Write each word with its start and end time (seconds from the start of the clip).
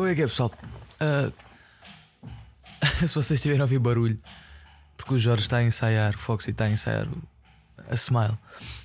Como 0.00 0.08
é 0.08 0.14
que 0.14 0.22
é, 0.22 0.26
pessoal? 0.26 0.50
Uh, 0.98 1.30
se 3.06 3.14
vocês 3.14 3.32
estiverem 3.32 3.60
a 3.60 3.64
ouvir 3.64 3.78
barulho, 3.78 4.18
porque 4.96 5.12
o 5.12 5.18
Jorge 5.18 5.42
está 5.42 5.58
a 5.58 5.62
ensaiar, 5.62 6.14
o 6.14 6.18
Foxy 6.18 6.52
está 6.52 6.64
a 6.64 6.70
ensaiar 6.70 7.06
a 7.86 7.94
Smile, 7.96 8.38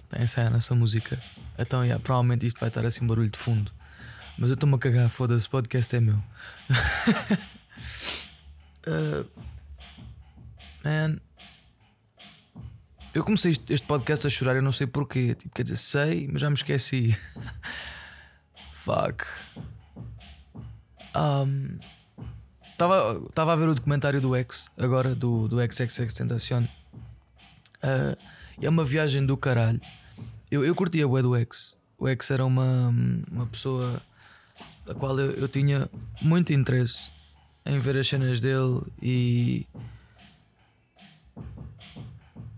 está 0.04 0.20
a 0.20 0.22
ensaiar 0.22 0.54
essa 0.54 0.76
música, 0.76 1.18
então 1.58 1.86
yeah, 1.86 2.04
provavelmente 2.04 2.46
isto 2.46 2.60
vai 2.60 2.68
estar 2.68 2.86
assim 2.86 3.06
um 3.06 3.08
barulho 3.08 3.30
de 3.30 3.40
fundo. 3.40 3.72
Mas 4.38 4.50
eu 4.50 4.56
estou-me 4.56 4.76
a 4.76 4.78
cagar, 4.78 5.10
foda-se, 5.10 5.48
o 5.48 5.52
podcast 5.52 5.96
é 5.96 6.02
meu. 6.02 6.22
uh, 8.86 9.26
man, 10.84 11.22
eu 13.14 13.24
comecei 13.24 13.54
este 13.70 13.88
podcast 13.88 14.28
a 14.28 14.30
chorar, 14.30 14.58
eu 14.58 14.62
não 14.62 14.74
sei 14.74 14.86
porquê. 14.86 15.34
Tipo, 15.34 15.56
quer 15.56 15.64
dizer, 15.64 15.78
sei, 15.78 16.28
mas 16.30 16.42
já 16.42 16.50
me 16.50 16.56
esqueci. 16.56 17.18
Fuck. 18.76 19.24
Estava 22.72 23.50
um, 23.50 23.52
a 23.52 23.56
ver 23.56 23.70
o 23.70 23.76
documentário 23.76 24.20
do 24.20 24.36
X, 24.36 24.70
agora, 24.78 25.16
do, 25.16 25.48
do 25.48 25.58
XXX 25.62 26.14
Tentacion. 26.14 26.64
Uh, 27.84 28.18
é 28.62 28.70
uma 28.70 28.84
viagem 28.84 29.26
do 29.26 29.38
caralho. 29.38 29.80
Eu, 30.52 30.66
eu 30.66 30.76
curtia 30.76 31.08
o 31.08 31.22
do 31.22 31.36
X. 31.36 31.76
O 31.98 32.08
X 32.08 32.32
era 32.32 32.46
uma, 32.46 32.94
uma 33.32 33.46
pessoa 33.48 34.02
a 34.88 34.94
qual 34.94 35.20
eu, 35.20 35.32
eu 35.32 35.48
tinha 35.48 35.90
muito 36.22 36.54
interesse 36.54 37.10
em 37.66 37.80
ver 37.80 37.98
as 37.98 38.08
cenas 38.08 38.40
dele 38.40 38.82
e 39.02 39.66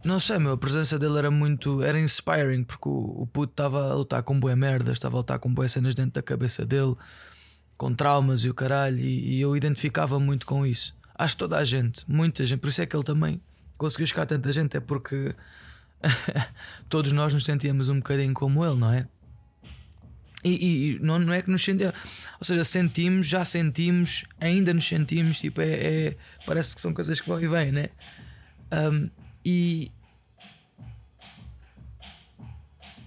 não 0.03 0.19
sei, 0.21 0.37
meu, 0.37 0.53
a 0.53 0.57
presença 0.57 0.97
dele 0.97 1.17
era 1.17 1.29
muito. 1.29 1.83
Era 1.83 1.99
inspiring, 1.99 2.63
porque 2.63 2.87
o, 2.87 3.23
o 3.23 3.27
puto 3.27 3.51
estava 3.51 3.91
a 3.91 3.93
lutar 3.93 4.23
com 4.23 4.39
boé 4.39 4.55
merda, 4.55 4.93
estava 4.93 5.17
a 5.17 5.19
lutar 5.19 5.37
com 5.37 5.53
boé 5.53 5.67
cenas 5.67 5.95
dentro 5.95 6.13
da 6.13 6.21
cabeça 6.21 6.65
dele, 6.65 6.95
com 7.77 7.93
traumas 7.93 8.43
e 8.43 8.49
o 8.49 8.53
caralho, 8.53 8.99
e, 8.99 9.35
e, 9.35 9.41
eu 9.41 9.55
identificava 9.55 10.19
muito 10.19 10.45
com 10.45 10.65
isso. 10.65 10.95
Acho 11.15 11.35
que 11.35 11.39
toda 11.39 11.57
a 11.57 11.63
gente, 11.63 12.03
muita 12.07 12.45
gente, 12.45 12.59
por 12.59 12.69
isso 12.69 12.81
é 12.81 12.85
que 12.85 12.95
ele 12.95 13.03
também 13.03 13.41
conseguiu 13.77 14.07
chegar 14.07 14.23
a 14.23 14.25
tanta 14.25 14.51
gente, 14.51 14.75
é 14.77 14.79
porque 14.79 15.35
todos 16.89 17.11
nós 17.11 17.33
nos 17.33 17.43
sentíamos 17.43 17.89
um 17.89 17.97
bocadinho 17.97 18.33
como 18.33 18.65
ele, 18.65 18.75
não 18.75 18.91
é? 18.91 19.07
E, 20.43 20.95
e, 20.95 20.99
não, 20.99 21.19
não 21.19 21.33
é 21.33 21.41
que 21.41 21.49
nos 21.49 21.63
sentimos, 21.63 21.93
ou 22.39 22.45
seja, 22.45 22.63
sentimos, 22.63 23.27
já 23.27 23.43
sentimos, 23.43 24.23
ainda 24.39 24.73
nos 24.73 24.87
sentimos, 24.87 25.39
tipo, 25.39 25.61
é, 25.61 25.71
é 25.71 26.17
parece 26.45 26.75
que 26.75 26.81
são 26.81 26.93
coisas 26.93 27.19
que 27.19 27.27
vão 27.27 27.41
e 27.41 27.47
vêm, 27.47 27.71
né? 27.71 27.89
Um, 28.71 29.09
e, 29.43 29.91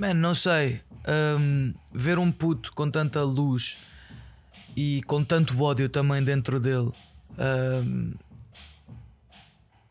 Man, 0.01 0.15
não 0.15 0.35
sei. 0.35 0.81
Um, 1.39 1.75
ver 1.93 2.19
um 2.19 2.33
puto 2.33 2.73
com 2.73 2.91
tanta 2.91 3.23
luz 3.23 3.77
e 4.77 5.03
com 5.03 5.25
tanto 5.25 5.61
ódio 5.63 5.89
também 5.89 6.23
dentro 6.23 6.61
dele, 6.61 6.91
um, 7.39 8.13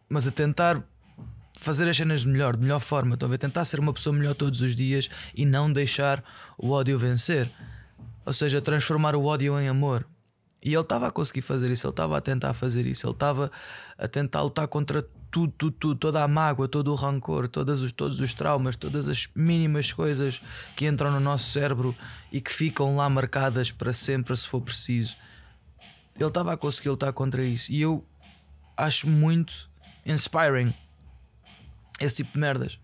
mas 0.07 0.27
a 0.27 0.31
tentar 0.31 0.83
fazer 1.53 1.87
as 1.89 1.97
cenas 1.97 2.23
melhor, 2.23 2.55
de 2.55 2.63
melhor 2.63 2.79
forma, 2.79 3.15
estão 3.15 3.27
a 3.27 3.31
ver? 3.31 3.37
Tentar 3.37 3.65
ser 3.65 3.79
uma 3.79 3.93
pessoa 3.93 4.15
melhor 4.15 4.33
todos 4.33 4.61
os 4.61 4.75
dias 4.75 5.09
e 5.35 5.45
não 5.45 5.71
deixar 5.71 6.23
o 6.57 6.71
ódio 6.71 6.97
vencer. 6.97 7.51
Ou 8.25 8.31
seja, 8.31 8.61
transformar 8.61 9.15
o 9.15 9.25
ódio 9.25 9.59
em 9.59 9.67
amor. 9.67 10.05
E 10.63 10.69
ele 10.69 10.81
estava 10.81 11.07
a 11.07 11.11
conseguir 11.11 11.41
fazer 11.41 11.69
isso, 11.69 11.85
ele 11.85 11.91
estava 11.91 12.17
a 12.17 12.21
tentar 12.21 12.53
fazer 12.53 12.85
isso, 12.85 13.05
ele 13.05 13.13
estava 13.13 13.51
a 13.97 14.07
tentar 14.07 14.41
lutar 14.41 14.67
contra 14.67 15.05
tudo, 15.31 15.53
tudo, 15.57 15.71
tudo, 15.71 15.95
toda 15.95 16.23
a 16.23 16.27
mágoa, 16.27 16.67
todo 16.67 16.91
o 16.91 16.95
rancor, 16.95 17.47
todos 17.47 17.81
os, 17.81 17.91
todos 17.91 18.19
os 18.19 18.33
traumas, 18.33 18.75
todas 18.75 19.07
as 19.07 19.29
mínimas 19.35 19.93
coisas 19.93 20.41
que 20.75 20.87
entram 20.87 21.11
no 21.11 21.19
nosso 21.19 21.49
cérebro 21.51 21.95
e 22.31 22.41
que 22.41 22.51
ficam 22.51 22.95
lá 22.95 23.09
marcadas 23.09 23.71
para 23.71 23.93
sempre, 23.93 24.35
se 24.35 24.47
for 24.47 24.61
preciso. 24.61 25.15
Ele 26.15 26.25
estava 26.25 26.53
a 26.53 26.57
conseguir 26.57 26.89
lutar 26.89 27.13
contra 27.13 27.43
isso 27.43 27.71
e 27.71 27.81
eu 27.81 28.05
acho 28.75 29.07
muito 29.07 29.69
inspiring 30.05 30.73
esse 31.99 32.15
tipo 32.15 32.33
de 32.33 32.39
merdas, 32.39 32.79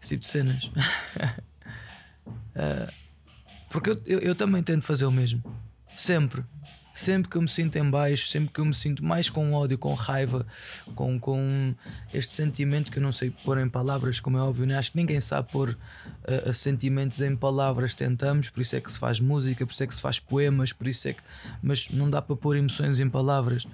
esse 0.00 0.10
tipo 0.10 0.20
de 0.20 0.28
cenas. 0.28 0.64
uh, 2.56 2.92
porque 3.70 3.90
eu, 3.90 3.96
eu, 4.06 4.18
eu 4.20 4.34
também 4.34 4.62
tento 4.62 4.84
fazer 4.84 5.04
o 5.06 5.10
mesmo, 5.10 5.42
sempre 5.96 6.44
sempre 6.94 7.28
que 7.28 7.36
eu 7.36 7.42
me 7.42 7.48
sinto 7.48 7.76
em 7.76 7.90
baixo, 7.90 8.28
sempre 8.28 8.52
que 8.52 8.60
eu 8.60 8.64
me 8.64 8.72
sinto 8.72 9.04
mais 9.04 9.28
com 9.28 9.52
ódio, 9.52 9.76
com 9.76 9.92
raiva, 9.94 10.46
com, 10.94 11.18
com 11.18 11.74
este 12.12 12.36
sentimento 12.36 12.92
que 12.92 12.98
eu 12.98 13.02
não 13.02 13.10
sei 13.10 13.30
pôr 13.44 13.58
em 13.58 13.68
palavras, 13.68 14.20
como 14.20 14.38
é 14.38 14.40
óbvio, 14.40 14.64
né? 14.64 14.78
acho 14.78 14.92
que 14.92 14.96
ninguém 14.96 15.20
sabe 15.20 15.50
pôr 15.50 15.70
uh, 15.70 16.52
sentimentos 16.54 17.20
em 17.20 17.34
palavras, 17.34 17.96
tentamos, 17.96 18.48
por 18.48 18.60
isso 18.60 18.76
é 18.76 18.80
que 18.80 18.90
se 18.90 18.98
faz 18.98 19.18
música, 19.18 19.66
por 19.66 19.72
isso 19.72 19.82
é 19.82 19.86
que 19.88 19.94
se 19.94 20.00
faz 20.00 20.20
poemas, 20.20 20.72
por 20.72 20.86
isso 20.86 21.08
é 21.08 21.14
que. 21.14 21.22
Mas 21.60 21.88
não 21.90 22.08
dá 22.08 22.22
para 22.22 22.36
pôr 22.36 22.56
emoções 22.56 23.00
em 23.00 23.10
palavras. 23.10 23.66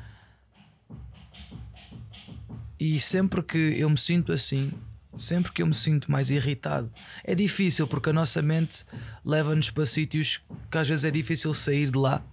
E 2.79 2.99
sempre 2.99 3.43
que 3.43 3.59
eu 3.59 3.91
me 3.91 3.99
sinto 3.99 4.33
assim, 4.33 4.73
sempre 5.15 5.53
que 5.53 5.61
eu 5.61 5.67
me 5.67 5.75
sinto 5.75 6.11
mais 6.11 6.31
irritado, 6.31 6.91
é 7.23 7.35
difícil 7.35 7.87
porque 7.87 8.09
a 8.09 8.13
nossa 8.15 8.41
mente 8.41 8.87
leva-nos 9.23 9.71
para 9.71 9.85
sítios 9.85 10.41
que 10.71 10.79
às 10.79 10.89
vezes 10.89 11.05
é 11.05 11.11
difícil 11.11 11.53
sair 11.53 11.91
de 11.91 11.99
lá 11.99 12.25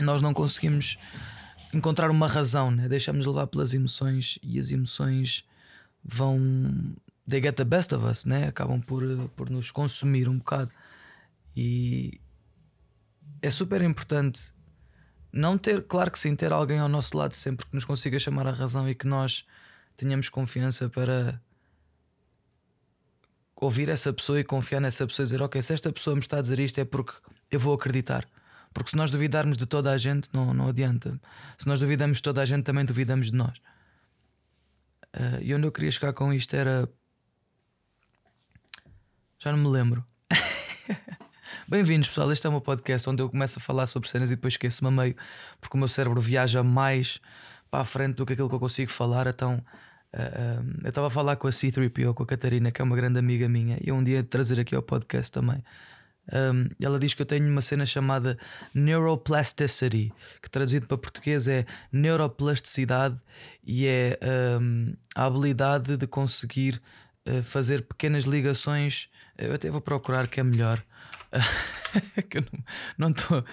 nós 0.00 0.20
não 0.20 0.32
conseguimos 0.32 0.98
encontrar 1.72 2.10
uma 2.10 2.26
razão, 2.26 2.70
né? 2.70 2.88
deixamos 2.88 3.26
levar 3.26 3.46
pelas 3.46 3.74
emoções 3.74 4.38
e 4.42 4.58
as 4.58 4.70
emoções 4.70 5.44
vão. 6.04 6.38
They 7.28 7.40
get 7.40 7.54
the 7.56 7.64
best 7.64 7.94
of 7.94 8.04
us, 8.04 8.24
né? 8.24 8.48
acabam 8.48 8.80
por, 8.80 9.02
por 9.36 9.48
nos 9.48 9.70
consumir 9.70 10.28
um 10.28 10.38
bocado. 10.38 10.70
E 11.56 12.20
é 13.40 13.50
super 13.50 13.82
importante 13.82 14.52
não 15.32 15.56
ter, 15.56 15.82
claro 15.82 16.10
que 16.10 16.18
sim, 16.18 16.36
ter 16.36 16.52
alguém 16.52 16.78
ao 16.78 16.88
nosso 16.88 17.16
lado 17.16 17.34
sempre 17.34 17.66
que 17.66 17.74
nos 17.74 17.84
consiga 17.84 18.18
chamar 18.18 18.46
a 18.46 18.52
razão 18.52 18.88
e 18.88 18.94
que 18.94 19.06
nós 19.06 19.46
tenhamos 19.96 20.28
confiança 20.28 20.88
para 20.88 21.40
ouvir 23.56 23.88
essa 23.88 24.12
pessoa 24.12 24.40
e 24.40 24.44
confiar 24.44 24.80
nessa 24.80 25.06
pessoa 25.06 25.24
e 25.24 25.26
dizer: 25.26 25.42
Ok, 25.42 25.62
se 25.62 25.72
esta 25.72 25.92
pessoa 25.92 26.14
me 26.14 26.20
está 26.20 26.38
a 26.38 26.42
dizer 26.42 26.58
isto 26.60 26.78
é 26.80 26.84
porque 26.84 27.12
eu 27.50 27.58
vou 27.58 27.74
acreditar. 27.74 28.28
Porque 28.72 28.90
se 28.90 28.96
nós 28.96 29.10
duvidarmos 29.10 29.56
de 29.56 29.66
toda 29.66 29.92
a 29.92 29.98
gente, 29.98 30.28
não, 30.32 30.54
não 30.54 30.68
adianta. 30.68 31.20
Se 31.58 31.66
nós 31.66 31.80
duvidamos 31.80 32.18
de 32.18 32.22
toda 32.22 32.40
a 32.40 32.44
gente, 32.44 32.64
também 32.64 32.84
duvidamos 32.84 33.30
de 33.30 33.36
nós. 33.36 33.58
Uh, 35.14 35.42
e 35.42 35.54
onde 35.54 35.66
eu 35.66 35.72
queria 35.72 35.90
chegar 35.90 36.12
com 36.12 36.32
isto 36.32 36.54
era. 36.54 36.88
Já 39.38 39.52
não 39.52 39.58
me 39.58 39.68
lembro. 39.68 40.04
Bem-vindos, 41.68 42.08
pessoal. 42.08 42.32
Este 42.32 42.46
é 42.46 42.48
o 42.48 42.52
meu 42.52 42.60
podcast 42.62 43.08
onde 43.10 43.22
eu 43.22 43.28
começo 43.28 43.58
a 43.58 43.62
falar 43.62 43.86
sobre 43.86 44.08
cenas 44.08 44.30
e 44.30 44.36
depois 44.36 44.54
esqueço-me 44.54 44.88
a 44.88 44.90
meio, 44.90 45.16
porque 45.60 45.76
o 45.76 45.78
meu 45.78 45.88
cérebro 45.88 46.20
viaja 46.20 46.62
mais 46.62 47.20
para 47.70 47.80
a 47.80 47.84
frente 47.84 48.16
do 48.16 48.24
que 48.26 48.32
aquilo 48.32 48.48
que 48.48 48.54
eu 48.54 48.60
consigo 48.60 48.90
falar. 48.90 49.26
Então, 49.26 49.62
uh, 50.14 50.16
uh, 50.16 50.80
eu 50.82 50.88
estava 50.88 51.08
a 51.08 51.10
falar 51.10 51.36
com 51.36 51.46
a 51.46 51.50
C3PO, 51.50 52.14
com 52.14 52.22
a 52.22 52.26
Catarina, 52.26 52.70
que 52.70 52.80
é 52.80 52.84
uma 52.84 52.96
grande 52.96 53.18
amiga 53.18 53.48
minha, 53.48 53.78
e 53.82 53.92
um 53.92 54.02
dia 54.02 54.22
trazer 54.22 54.60
aqui 54.60 54.74
ao 54.74 54.82
podcast 54.82 55.30
também. 55.30 55.62
Um, 56.30 56.68
ela 56.80 56.98
diz 56.98 57.14
que 57.14 57.22
eu 57.22 57.26
tenho 57.26 57.48
uma 57.48 57.60
cena 57.60 57.84
chamada 57.84 58.38
Neuroplasticity, 58.74 60.12
que 60.40 60.48
traduzido 60.48 60.86
para 60.86 60.96
português 60.96 61.48
é 61.48 61.66
neuroplasticidade 61.90 63.18
e 63.64 63.86
é 63.86 64.18
um, 64.60 64.94
a 65.14 65.24
habilidade 65.24 65.96
de 65.96 66.06
conseguir 66.06 66.80
uh, 67.26 67.42
fazer 67.42 67.82
pequenas 67.82 68.24
ligações. 68.24 69.08
Eu 69.36 69.54
até 69.54 69.68
vou 69.70 69.80
procurar 69.80 70.28
que 70.28 70.38
é 70.38 70.42
melhor. 70.42 70.82
que 72.28 72.38
eu 72.38 72.44
não 72.96 73.10
estou 73.10 73.44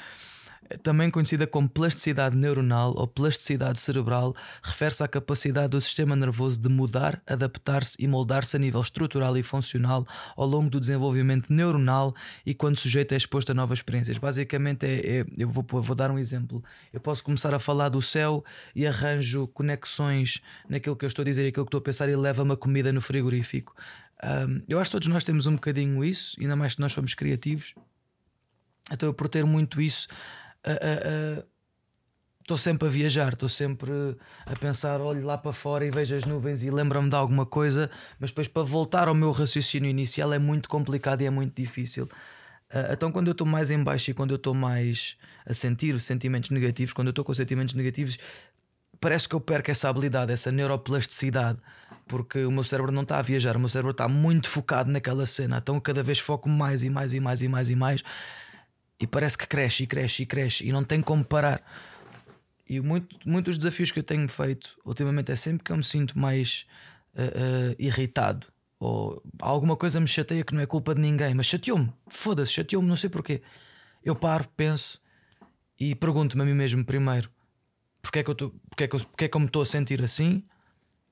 também 0.77 1.09
conhecida 1.09 1.47
como 1.47 1.67
plasticidade 1.67 2.37
neuronal 2.37 2.93
ou 2.95 3.07
plasticidade 3.07 3.79
cerebral, 3.79 4.35
refere-se 4.61 5.03
à 5.03 5.07
capacidade 5.07 5.69
do 5.69 5.81
sistema 5.81 6.15
nervoso 6.15 6.59
de 6.59 6.69
mudar, 6.69 7.21
adaptar-se 7.25 7.95
e 7.99 8.07
moldar-se 8.07 8.55
a 8.55 8.59
nível 8.59 8.81
estrutural 8.81 9.37
e 9.37 9.43
funcional 9.43 10.07
ao 10.35 10.45
longo 10.45 10.69
do 10.69 10.79
desenvolvimento 10.79 11.51
neuronal 11.51 12.15
e 12.45 12.53
quando 12.53 12.75
o 12.75 12.79
sujeito 12.79 13.13
é 13.13 13.17
exposto 13.17 13.51
a 13.51 13.53
novas 13.53 13.79
experiências. 13.79 14.17
Basicamente, 14.17 14.85
é, 14.85 15.19
é 15.19 15.25
eu 15.37 15.49
vou, 15.49 15.65
vou, 15.81 15.95
dar 15.95 16.11
um 16.11 16.19
exemplo. 16.19 16.63
Eu 16.93 16.99
posso 16.99 17.23
começar 17.23 17.53
a 17.53 17.59
falar 17.59 17.89
do 17.89 18.01
céu 18.01 18.43
e 18.75 18.85
arranjo 18.85 19.47
conexões 19.47 20.41
naquilo 20.67 20.95
que 20.95 21.05
eu 21.05 21.07
estou 21.07 21.23
a 21.23 21.25
dizer 21.25 21.45
e 21.45 21.47
aquilo 21.49 21.65
que 21.65 21.69
estou 21.69 21.79
a 21.79 21.83
pensar 21.83 22.09
e 22.09 22.15
leva-me 22.15 22.53
a 22.53 22.57
comida 22.57 22.93
no 22.93 23.01
frigorífico. 23.01 23.75
Um, 24.23 24.61
eu 24.67 24.79
acho 24.79 24.89
que 24.89 24.97
todos 24.97 25.07
nós 25.07 25.23
temos 25.23 25.47
um 25.47 25.53
bocadinho 25.53 26.03
isso, 26.03 26.35
ainda 26.39 26.55
mais 26.55 26.75
que 26.75 26.81
nós 26.81 26.91
somos 26.91 27.13
criativos. 27.13 27.73
Então, 28.91 29.13
por 29.13 29.29
ter 29.29 29.45
muito 29.45 29.81
isso, 29.81 30.07
estou 32.49 32.57
sempre 32.57 32.87
a 32.87 32.91
viajar, 32.91 33.33
estou 33.33 33.47
sempre 33.47 33.91
a 34.45 34.55
pensar, 34.59 34.99
olho 35.01 35.23
lá 35.23 35.37
para 35.37 35.53
fora 35.53 35.85
e 35.85 35.91
vejo 35.91 36.15
as 36.15 36.25
nuvens 36.25 36.63
e 36.63 36.71
lembro-me 36.71 37.09
de 37.09 37.15
alguma 37.15 37.45
coisa, 37.45 37.91
mas 38.19 38.31
depois 38.31 38.47
para 38.47 38.63
voltar 38.63 39.07
ao 39.07 39.13
meu 39.13 39.31
raciocínio 39.31 39.89
inicial 39.89 40.33
é 40.33 40.39
muito 40.39 40.67
complicado 40.67 41.21
e 41.21 41.25
é 41.25 41.29
muito 41.29 41.55
difícil. 41.55 42.05
Uh, 42.71 42.93
então, 42.93 43.11
quando 43.11 43.27
eu 43.27 43.31
estou 43.33 43.47
mais 43.47 43.71
em 43.71 43.83
baixo 43.83 44.11
e 44.11 44.13
quando 44.13 44.31
eu 44.31 44.37
estou 44.37 44.53
mais 44.53 45.15
a 45.45 45.53
sentir 45.53 45.99
sentimentos 45.99 46.49
negativos, 46.49 46.93
quando 46.93 47.07
eu 47.07 47.11
estou 47.11 47.25
com 47.25 47.33
sentimentos 47.33 47.75
negativos, 47.75 48.17
parece 48.99 49.29
que 49.29 49.35
eu 49.35 49.41
perco 49.41 49.71
essa 49.71 49.89
habilidade, 49.89 50.31
essa 50.31 50.51
neuroplasticidade, 50.51 51.59
porque 52.07 52.45
o 52.45 52.51
meu 52.51 52.63
cérebro 52.63 52.91
não 52.91 53.03
está 53.03 53.19
a 53.19 53.21
viajar, 53.21 53.55
o 53.55 53.59
meu 53.59 53.69
cérebro 53.69 53.91
está 53.91 54.07
muito 54.07 54.49
focado 54.49 54.91
naquela 54.91 55.25
cena. 55.25 55.57
Então, 55.57 55.79
cada 55.79 56.03
vez 56.03 56.19
foco 56.19 56.49
mais 56.49 56.83
e 56.83 56.89
mais 56.89 57.13
e 57.13 57.19
mais 57.19 57.41
e 57.41 57.47
mais 57.47 57.69
e 57.69 57.75
mais 57.75 58.03
e 58.99 59.07
parece 59.07 59.37
que 59.37 59.47
cresce 59.47 59.83
e 59.83 59.87
cresce 59.87 60.23
e 60.23 60.25
cresce 60.25 60.67
e 60.67 60.71
não 60.71 60.83
tem 60.83 61.01
como 61.01 61.23
parar. 61.23 61.61
E 62.67 62.79
muito, 62.79 63.15
muitos 63.25 63.57
desafios 63.57 63.91
que 63.91 63.99
eu 63.99 64.03
tenho 64.03 64.27
feito 64.27 64.77
ultimamente 64.85 65.31
é 65.31 65.35
sempre 65.35 65.63
que 65.63 65.71
eu 65.71 65.77
me 65.77 65.83
sinto 65.83 66.17
mais 66.17 66.65
uh, 67.15 67.71
uh, 67.71 67.75
irritado 67.79 68.47
ou 68.79 69.21
alguma 69.39 69.75
coisa 69.75 69.99
me 69.99 70.07
chateia 70.07 70.43
que 70.43 70.53
não 70.53 70.61
é 70.61 70.65
culpa 70.65 70.95
de 70.95 71.01
ninguém, 71.01 71.33
mas 71.33 71.47
chateou-me, 71.47 71.91
foda-se, 72.07 72.53
chateou-me, 72.53 72.87
não 72.87 72.95
sei 72.95 73.09
porquê. 73.09 73.41
Eu 74.03 74.15
paro, 74.15 74.47
penso 74.55 75.01
e 75.77 75.93
pergunto-me 75.93 76.43
a 76.43 76.45
mim 76.45 76.53
mesmo 76.53 76.85
primeiro: 76.85 77.29
porque 78.01 78.19
é 78.19 78.23
que 78.23 78.29
eu, 78.29 78.35
tô, 78.35 78.51
porque 78.69 78.85
é 78.85 78.87
que 78.87 78.95
eu, 78.95 78.99
porque 78.99 79.25
é 79.25 79.27
que 79.27 79.35
eu 79.35 79.41
me 79.41 79.47
estou 79.47 79.61
a 79.61 79.65
sentir 79.65 80.01
assim? 80.01 80.43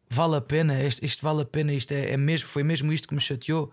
Vale 0.10 0.38
a 0.38 0.42
pena? 0.42 0.82
Isto, 0.82 1.06
isto 1.06 1.22
vale 1.22 1.42
a 1.42 1.46
pena? 1.46 1.74
Isto 1.74 1.92
é, 1.92 2.14
é, 2.14 2.18
mesmo, 2.18 2.48
foi 2.48 2.64
mesmo 2.64 2.94
isto 2.94 3.10
que 3.10 3.14
me 3.14 3.20
chateou? 3.20 3.72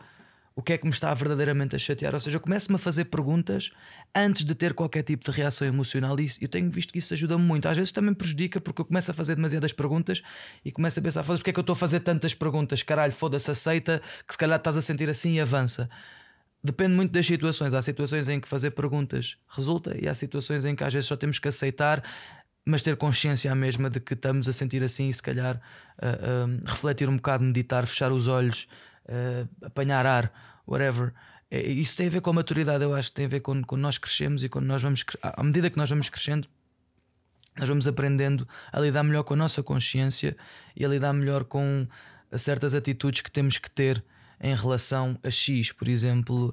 O 0.56 0.62
que 0.62 0.72
é 0.72 0.78
que 0.78 0.84
me 0.84 0.92
está 0.92 1.12
verdadeiramente 1.12 1.74
a 1.74 1.78
chatear? 1.78 2.14
Ou 2.14 2.20
seja, 2.20 2.36
eu 2.36 2.40
começo-me 2.40 2.76
a 2.76 2.78
fazer 2.78 3.06
perguntas 3.06 3.72
antes 4.14 4.44
de 4.44 4.54
ter 4.54 4.72
qualquer 4.72 5.02
tipo 5.02 5.24
de 5.24 5.36
reação 5.36 5.66
emocional 5.66 6.18
e 6.20 6.28
eu 6.40 6.48
tenho 6.48 6.70
visto 6.70 6.92
que 6.92 6.98
isso 7.00 7.12
ajuda-me 7.12 7.42
muito. 7.42 7.66
Às 7.66 7.76
vezes 7.76 7.90
também 7.90 8.14
prejudica 8.14 8.60
porque 8.60 8.80
eu 8.80 8.84
começo 8.84 9.10
a 9.10 9.14
fazer 9.14 9.34
demasiadas 9.34 9.72
perguntas 9.72 10.22
e 10.64 10.70
começo 10.70 11.00
a 11.00 11.02
pensar: 11.02 11.24
porque 11.24 11.50
é 11.50 11.52
que 11.52 11.58
eu 11.58 11.62
estou 11.62 11.72
a 11.72 11.76
fazer 11.76 12.00
tantas 12.00 12.34
perguntas? 12.34 12.84
Caralho, 12.84 13.12
foda-se, 13.12 13.50
aceita 13.50 14.00
que 14.26 14.32
se 14.32 14.38
calhar 14.38 14.58
estás 14.58 14.76
a 14.76 14.80
sentir 14.80 15.10
assim 15.10 15.34
e 15.34 15.40
avança. 15.40 15.90
Depende 16.62 16.94
muito 16.94 17.10
das 17.10 17.26
situações. 17.26 17.74
Há 17.74 17.82
situações 17.82 18.28
em 18.28 18.38
que 18.38 18.48
fazer 18.48 18.70
perguntas 18.70 19.36
resulta 19.48 19.96
e 20.00 20.08
há 20.08 20.14
situações 20.14 20.64
em 20.64 20.76
que 20.76 20.84
às 20.84 20.94
vezes 20.94 21.08
só 21.08 21.16
temos 21.16 21.40
que 21.40 21.48
aceitar 21.48 22.02
mas 22.66 22.82
ter 22.82 22.96
consciência 22.96 23.52
à 23.52 23.54
mesma 23.54 23.90
de 23.90 24.00
que 24.00 24.14
estamos 24.14 24.48
a 24.48 24.52
sentir 24.52 24.82
assim 24.82 25.08
e 25.08 25.14
se 25.14 25.22
calhar 25.22 25.56
uh, 25.56 26.46
uh, 26.46 26.62
refletir 26.64 27.08
um 27.08 27.16
bocado, 27.16 27.44
meditar, 27.44 27.86
fechar 27.86 28.10
os 28.10 28.26
olhos, 28.26 28.66
uh, 29.06 29.66
apanhar 29.66 30.06
ar, 30.06 30.32
whatever. 30.66 31.12
É, 31.50 31.60
isso 31.60 31.96
tem 31.96 32.06
a 32.06 32.10
ver 32.10 32.20
com 32.20 32.30
a 32.30 32.32
maturidade, 32.32 32.84
eu 32.84 32.94
acho, 32.94 33.12
tem 33.12 33.26
a 33.26 33.28
ver 33.28 33.40
com 33.40 33.62
quando 33.62 33.82
nós 33.82 33.98
crescemos 33.98 34.42
e 34.42 34.48
quando 34.48 34.66
nós 34.66 34.82
vamos, 34.82 35.04
à 35.22 35.42
medida 35.42 35.70
que 35.70 35.76
nós 35.76 35.90
vamos 35.90 36.08
crescendo, 36.08 36.48
nós 37.56 37.68
vamos 37.68 37.86
aprendendo 37.86 38.48
a 38.72 38.80
lidar 38.80 39.02
melhor 39.02 39.22
com 39.22 39.34
a 39.34 39.36
nossa 39.36 39.62
consciência 39.62 40.36
e 40.74 40.84
a 40.84 40.88
lidar 40.88 41.12
melhor 41.12 41.44
com 41.44 41.86
certas 42.36 42.74
atitudes 42.74 43.20
que 43.20 43.30
temos 43.30 43.58
que 43.58 43.70
ter 43.70 44.04
em 44.40 44.56
relação 44.56 45.16
a 45.22 45.30
X. 45.30 45.70
Por 45.70 45.86
exemplo, 45.86 46.52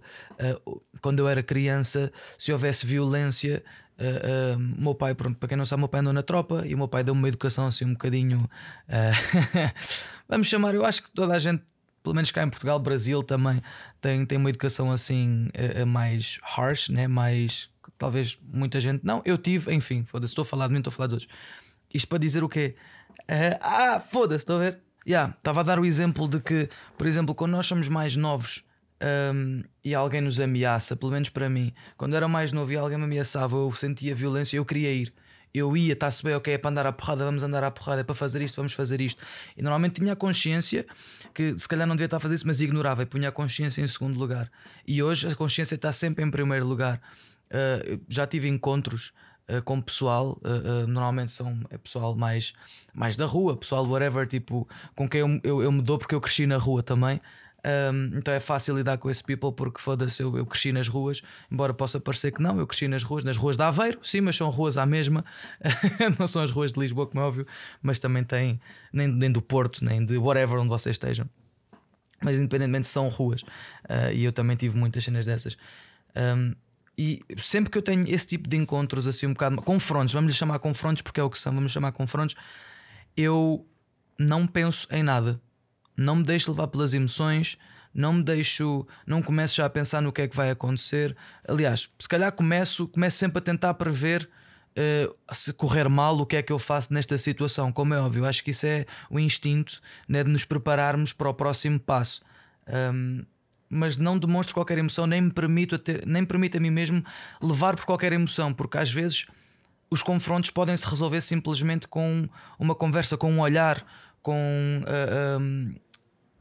quando 1.02 1.18
eu 1.18 1.28
era 1.28 1.42
criança, 1.42 2.12
se 2.38 2.54
houvesse 2.54 2.86
violência, 2.86 3.64
Uh, 4.02 4.56
uh, 4.56 4.60
meu 4.60 4.96
pai, 4.96 5.14
pronto, 5.14 5.38
para 5.38 5.48
quem 5.48 5.56
não 5.56 5.64
sabe, 5.64 5.82
meu 5.82 5.88
pai 5.88 6.00
andou 6.00 6.12
na 6.12 6.24
tropa 6.24 6.64
e 6.66 6.74
o 6.74 6.78
meu 6.78 6.88
pai 6.88 7.04
deu-me 7.04 7.22
uma 7.22 7.28
educação 7.28 7.68
assim 7.68 7.86
um 7.86 7.92
bocadinho. 7.92 8.38
Uh, 8.38 9.72
vamos 10.28 10.48
chamar, 10.48 10.74
eu 10.74 10.84
acho 10.84 11.04
que 11.04 11.12
toda 11.12 11.36
a 11.36 11.40
gente, 11.40 11.62
pelo 12.04 12.16
menos 12.16 12.32
cá 12.32 12.44
em 12.44 12.50
Portugal, 12.50 12.80
Brasil 12.80 13.24
também, 13.24 13.62
tem, 14.00 14.26
tem 14.26 14.38
uma 14.38 14.50
educação 14.50 14.92
assim 14.92 15.50
mais 15.88 16.40
harsh, 16.44 16.90
né? 16.90 17.08
mais. 17.08 17.70
Talvez 17.98 18.40
muita 18.52 18.80
gente. 18.80 19.06
Não, 19.06 19.22
eu 19.24 19.38
tive, 19.38 19.74
enfim, 19.74 20.04
foda-se, 20.06 20.32
estou 20.32 20.42
a 20.42 20.46
falar 20.46 20.68
de 20.68 20.74
mim, 20.74 20.80
estou 20.80 20.92
a 20.92 20.94
falar 20.94 21.08
dos 21.08 21.14
outros. 21.16 21.32
Isto 21.94 22.08
para 22.08 22.18
dizer 22.18 22.44
o 22.44 22.50
quê? 22.50 22.76
ah, 23.62 24.00
foda-se, 24.00 24.42
estou 24.42 24.58
a 24.58 24.60
ver? 24.60 24.80
Yeah, 25.08 25.36
estava 25.38 25.62
a 25.62 25.64
dar 25.64 25.80
o 25.80 25.86
exemplo 25.86 26.28
de 26.28 26.40
que, 26.40 26.70
por 26.98 27.08
exemplo, 27.08 27.34
quando 27.34 27.52
nós 27.52 27.66
somos 27.66 27.88
mais 27.88 28.16
novos 28.16 28.64
um, 29.34 29.64
e 29.84 29.96
alguém 29.96 30.22
nos 30.22 30.40
ameaça, 30.40 30.96
pelo 30.96 31.12
menos 31.12 31.30
para 31.30 31.50
mim, 31.50 31.74
quando 31.98 32.16
era 32.16 32.28
mais 32.28 32.52
novo 32.52 32.72
e 32.72 32.78
alguém 32.78 32.98
me 32.98 33.06
ameaçava, 33.06 33.56
eu 33.56 33.72
sentia 33.74 34.14
violência, 34.14 34.58
eu 34.58 34.66
queria 34.66 34.94
ir. 34.94 35.14
Eu 35.54 35.76
ia, 35.76 35.94
está-se 35.94 36.24
bem, 36.24 36.34
ok, 36.36 36.54
é 36.54 36.58
para 36.58 36.72
andar 36.72 36.86
à 36.88 36.92
porrada, 36.92 37.26
vamos 37.26 37.44
andar 37.44 37.64
à 37.64 37.72
porrada, 37.72 38.02
é 38.02 38.04
para 38.04 38.16
fazer 38.16 38.42
isto, 38.42 38.56
vamos 38.56 38.74
fazer 38.74 39.02
isto. 39.02 39.22
E 39.58 39.62
normalmente 39.62 40.00
tinha 40.00 40.14
a 40.14 40.16
consciência 40.16 40.86
que 41.34 41.58
se 41.58 41.68
calhar 41.68 41.88
não 41.88 41.96
devia 41.96 42.06
estar 42.06 42.18
a 42.18 42.20
fazer 42.20 42.36
isso, 42.36 42.48
mas 42.48 42.62
ignorava 42.62 43.04
e 43.04 43.06
punha 43.06 43.30
a 43.30 43.32
consciência 43.32 43.82
em 43.82 43.88
segundo 43.88 44.18
lugar. 44.18 44.50
E 44.88 45.04
hoje 45.04 45.28
a 45.28 45.36
consciência 45.36 45.76
está 45.76 45.92
sempre 45.92 46.24
em 46.24 46.32
primeiro 46.32 46.66
lugar. 46.66 47.02
Uh, 47.48 48.00
já 48.08 48.26
tive 48.26 48.48
encontros 48.48 49.12
uh, 49.50 49.62
com 49.64 49.82
pessoal, 49.82 50.40
uh, 50.44 50.88
normalmente 50.88 51.32
são 51.32 51.60
é 51.70 51.78
pessoal 51.78 52.16
mais, 52.16 52.54
mais 52.94 53.18
da 53.18 53.26
rua, 53.26 53.58
pessoal 53.58 53.86
whatever, 53.86 54.26
tipo, 54.26 54.68
com 54.96 55.08
quem 55.10 55.20
eu, 55.22 55.40
eu, 55.44 55.62
eu 55.64 55.72
me 55.72 55.82
dou 55.82 55.98
porque 55.98 56.16
eu 56.16 56.22
cresci 56.22 56.48
na 56.48 56.58
rua 56.58 56.82
também. 56.82 57.20
Um, 57.64 58.18
então 58.18 58.34
é 58.34 58.40
fácil 58.40 58.76
lidar 58.76 58.98
com 58.98 59.08
esse 59.10 59.24
people 59.24 59.52
porque 59.52 59.80
foda-se, 59.80 60.24
eu, 60.24 60.36
eu, 60.36 60.46
cresci 60.48 60.72
nas 60.72 60.88
ruas, 60.88 61.22
embora 61.52 61.74
possa 61.74 62.00
parecer 62.00 62.32
que 62.32 62.42
não, 62.42 62.58
eu 62.58 62.66
cresci 62.66 62.88
nas 62.88 63.04
ruas, 63.04 63.24
nas 63.24 63.38
ruas 63.38 63.56
de 63.56 63.64
Aveiro, 63.64 64.00
sim, 64.02 64.20
mas 64.20 64.36
são 64.36 64.50
ruas 64.50 64.80
à 64.80 64.86
mesma, 64.86 65.24
não 66.18 66.26
são 66.26 66.42
as 66.42 66.50
ruas 66.50 66.74
de 66.74 66.80
Lisboa, 66.80 67.06
como 67.06 67.22
é 67.22 67.28
óbvio, 67.28 67.46
mas 67.82 68.00
também 68.00 68.24
tem, 68.24 68.60
nem, 68.92 69.08
nem 69.08 69.32
do 69.32 69.44
Porto, 69.44 69.86
nem 69.86 70.04
de 70.04 70.18
whatever 70.18 70.58
onde 70.58 70.70
vocês 70.70 70.96
estejam, 70.96 71.30
mas 72.20 72.40
independentemente 72.40 72.88
são 72.88 73.08
ruas, 73.10 73.44
uh, 73.44 74.12
e 74.12 74.24
eu 74.24 74.32
também 74.32 74.56
tive 74.56 74.76
muitas 74.76 75.04
cenas 75.04 75.26
dessas. 75.26 75.56
Um, 76.16 76.56
e 76.98 77.22
sempre 77.38 77.70
que 77.70 77.78
eu 77.78 77.82
tenho 77.82 78.10
esse 78.10 78.26
tipo 78.26 78.50
de 78.50 78.58
encontros, 78.58 79.08
assim, 79.08 79.28
um 79.28 79.34
bocado 79.34 79.62
confrontos, 79.62 80.14
vamos 80.14 80.34
lhe 80.34 80.38
chamar 80.38 80.58
confrontos 80.58 81.04
porque 81.04 81.20
é 81.20 81.24
o 81.24 81.30
que 81.30 81.38
são, 81.38 81.54
vamos 81.54 81.72
chamar 81.72 81.92
confrontos, 81.92 82.36
eu 83.16 83.66
não 84.18 84.48
penso 84.48 84.88
em 84.92 85.04
nada 85.04 85.40
não 86.02 86.18
me 86.18 86.24
deixo 86.24 86.52
levar 86.52 86.68
pelas 86.68 86.94
emoções, 86.94 87.58
não 87.94 88.14
me 88.14 88.24
deixo, 88.24 88.86
não 89.06 89.22
começo 89.22 89.56
já 89.56 89.66
a 89.66 89.70
pensar 89.70 90.02
no 90.02 90.12
que 90.12 90.22
é 90.22 90.28
que 90.28 90.36
vai 90.36 90.50
acontecer. 90.50 91.16
Aliás, 91.48 91.90
se 92.00 92.08
calhar 92.08 92.32
começo, 92.32 92.88
começo 92.88 93.18
sempre 93.18 93.40
a 93.40 93.42
tentar 93.42 93.74
prever 93.76 94.30
uh, 94.72 95.16
se 95.34 95.54
correr 95.54 95.90
mal, 95.90 96.18
o 96.20 96.26
que 96.26 96.38
é 96.38 96.42
que 96.42 96.52
eu 96.52 96.60
faço 96.60 96.94
nesta 96.94 97.18
situação. 97.18 97.72
Como 97.72 97.94
é 97.94 98.00
óbvio, 98.00 98.26
acho 98.26 98.44
que 98.44 98.52
isso 98.52 98.66
é 98.66 98.86
o 99.10 99.20
instinto 99.20 99.82
né, 100.08 100.24
de 100.24 100.30
nos 100.30 100.46
prepararmos 100.46 101.14
para 101.14 101.30
o 101.30 101.34
próximo 101.34 101.80
passo. 101.80 102.22
Um, 102.94 103.26
mas 103.70 103.96
não 103.96 104.18
demonstro 104.18 104.54
qualquer 104.54 104.78
emoção, 104.78 105.08
nem 105.08 105.22
me 105.22 105.32
permito, 105.32 105.80
ter, 105.80 106.06
nem 106.06 106.26
permito 106.26 106.58
a 106.58 106.60
mim 106.60 106.70
mesmo 106.70 107.04
levar 107.42 107.76
por 107.76 107.86
qualquer 107.86 108.12
emoção, 108.12 108.54
porque 108.54 108.78
às 108.78 108.92
vezes 108.92 109.26
os 109.90 110.04
confrontos 110.04 110.50
podem 110.50 110.76
se 110.76 110.86
resolver 110.86 111.22
simplesmente 111.22 111.88
com 111.88 112.28
uma 112.60 112.76
conversa, 112.76 113.16
com 113.16 113.32
um 113.32 113.40
olhar, 113.40 113.86
com 114.22 114.84
uh, 114.84 115.82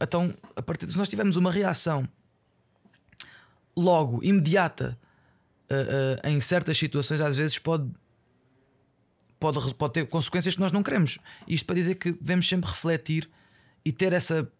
então, 0.00 0.34
a 0.56 0.62
partir 0.62 0.86
de, 0.86 0.92
se 0.92 0.98
nós 0.98 1.08
tivermos 1.08 1.36
uma 1.36 1.52
reação 1.52 2.08
logo, 3.76 4.22
imediata, 4.22 4.98
uh, 5.70 6.26
uh, 6.26 6.28
em 6.28 6.40
certas 6.40 6.78
situações, 6.78 7.20
às 7.20 7.36
vezes 7.36 7.58
pode, 7.58 7.88
pode, 9.38 9.74
pode 9.74 9.92
ter 9.92 10.06
consequências 10.08 10.54
que 10.54 10.60
nós 10.60 10.72
não 10.72 10.82
queremos. 10.82 11.18
Isto 11.46 11.66
para 11.66 11.74
dizer 11.74 11.94
que 11.96 12.12
devemos 12.12 12.48
sempre 12.48 12.70
refletir 12.70 13.30
e 13.84 13.92
ter 13.92 14.12
essa 14.12 14.50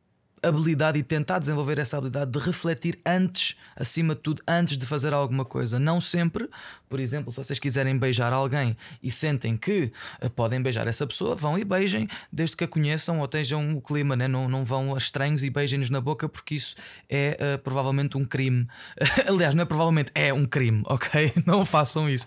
habilidade 0.42 0.98
e 0.98 1.02
tentar 1.02 1.38
desenvolver 1.38 1.78
essa 1.78 1.98
habilidade 1.98 2.30
de 2.30 2.38
refletir 2.38 2.98
antes, 3.04 3.56
acima 3.76 4.14
de 4.14 4.20
tudo, 4.20 4.42
antes 4.46 4.76
de 4.76 4.86
fazer 4.86 5.12
alguma 5.12 5.44
coisa. 5.44 5.78
Não 5.78 6.00
sempre, 6.00 6.48
por 6.88 6.98
exemplo, 6.98 7.30
se 7.30 7.38
vocês 7.38 7.58
quiserem 7.58 7.98
beijar 7.98 8.32
alguém 8.32 8.76
e 9.02 9.10
sentem 9.10 9.56
que 9.56 9.92
uh, 10.22 10.30
podem 10.30 10.60
beijar 10.62 10.86
essa 10.86 11.06
pessoa, 11.06 11.34
vão 11.34 11.58
e 11.58 11.64
beijem, 11.64 12.08
desde 12.32 12.56
que 12.56 12.64
a 12.64 12.68
conheçam 12.68 13.18
ou 13.18 13.24
estejam 13.24 13.76
o 13.76 13.80
clima, 13.80 14.16
né? 14.16 14.26
não, 14.26 14.48
não 14.48 14.64
vão 14.64 14.94
a 14.94 14.98
estranhos 14.98 15.44
e 15.44 15.50
beijem-nos 15.50 15.90
na 15.90 16.00
boca, 16.00 16.28
porque 16.28 16.54
isso 16.54 16.76
é 17.08 17.38
uh, 17.38 17.58
provavelmente 17.58 18.16
um 18.16 18.24
crime. 18.24 18.66
Aliás, 19.28 19.54
não 19.54 19.62
é 19.62 19.66
provavelmente, 19.66 20.10
é 20.14 20.32
um 20.32 20.46
crime, 20.46 20.82
ok? 20.86 21.32
Não 21.46 21.64
façam 21.64 22.08
isso. 22.08 22.26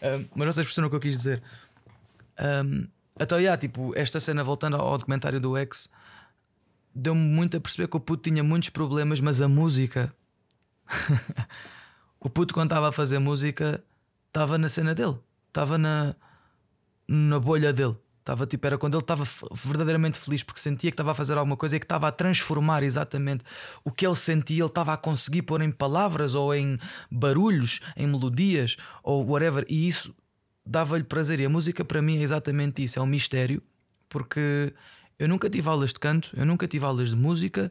Uh, 0.00 0.24
mas 0.34 0.54
vocês 0.54 0.66
perceberam 0.66 0.88
o 0.88 0.90
que 0.90 0.96
eu 0.96 1.00
quis 1.00 1.16
dizer. 1.16 1.42
Um, 2.38 2.86
então, 3.18 3.38
yeah, 3.38 3.56
tipo, 3.56 3.92
esta 3.96 4.18
cena, 4.18 4.42
voltando 4.42 4.76
ao 4.76 4.98
documentário 4.98 5.38
do 5.40 5.56
X 5.56 5.88
deu-me 6.94 7.20
muito 7.20 7.56
a 7.56 7.60
perceber 7.60 7.88
que 7.88 7.96
o 7.96 8.00
puto 8.00 8.30
tinha 8.30 8.42
muitos 8.44 8.68
problemas, 8.70 9.20
mas 9.20 9.42
a 9.42 9.48
música. 9.48 10.14
o 12.20 12.30
puto, 12.30 12.54
quando 12.54 12.70
estava 12.70 12.88
a 12.88 12.92
fazer 12.92 13.18
música, 13.18 13.82
estava 14.28 14.56
na 14.56 14.68
cena 14.68 14.94
dele, 14.94 15.16
estava 15.48 15.76
na, 15.76 16.14
na 17.08 17.40
bolha 17.40 17.72
dele. 17.72 17.96
Estava 18.20 18.46
tipo, 18.46 18.66
era 18.66 18.78
quando 18.78 18.94
ele 18.94 19.02
estava 19.02 19.22
verdadeiramente 19.52 20.18
feliz 20.18 20.42
porque 20.42 20.58
sentia 20.58 20.90
que 20.90 20.94
estava 20.94 21.10
a 21.10 21.14
fazer 21.14 21.36
alguma 21.36 21.58
coisa 21.58 21.76
e 21.76 21.78
que 21.78 21.84
estava 21.84 22.08
a 22.08 22.12
transformar 22.12 22.82
exatamente 22.82 23.44
o 23.84 23.90
que 23.90 24.06
ele 24.06 24.14
sentia, 24.14 24.62
ele 24.62 24.66
estava 24.66 24.94
a 24.94 24.96
conseguir 24.96 25.42
pôr 25.42 25.60
em 25.60 25.70
palavras 25.70 26.34
ou 26.34 26.54
em 26.54 26.78
barulhos, 27.10 27.80
em 27.94 28.06
melodias 28.06 28.78
ou 29.02 29.26
whatever, 29.26 29.66
e 29.68 29.86
isso 29.86 30.14
dava-lhe 30.64 31.04
prazer. 31.04 31.38
E 31.38 31.44
a 31.44 31.50
música 31.50 31.84
para 31.84 32.00
mim 32.00 32.16
é 32.16 32.22
exatamente 32.22 32.82
isso: 32.82 32.98
é 32.98 33.02
um 33.02 33.06
mistério, 33.06 33.62
porque 34.08 34.72
eu 35.18 35.28
nunca 35.28 35.48
tive 35.48 35.68
aulas 35.68 35.92
de 35.92 36.00
canto, 36.00 36.30
eu 36.34 36.44
nunca 36.44 36.66
tive 36.66 36.84
aulas 36.84 37.10
de 37.10 37.16
música, 37.16 37.70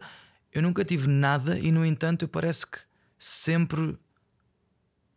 eu 0.51 0.61
nunca 0.61 0.85
tive 0.85 1.07
nada 1.07 1.57
e, 1.59 1.71
no 1.71 1.85
entanto, 1.85 2.23
eu 2.23 2.27
parece 2.27 2.65
que 2.65 2.79
sempre 3.17 3.97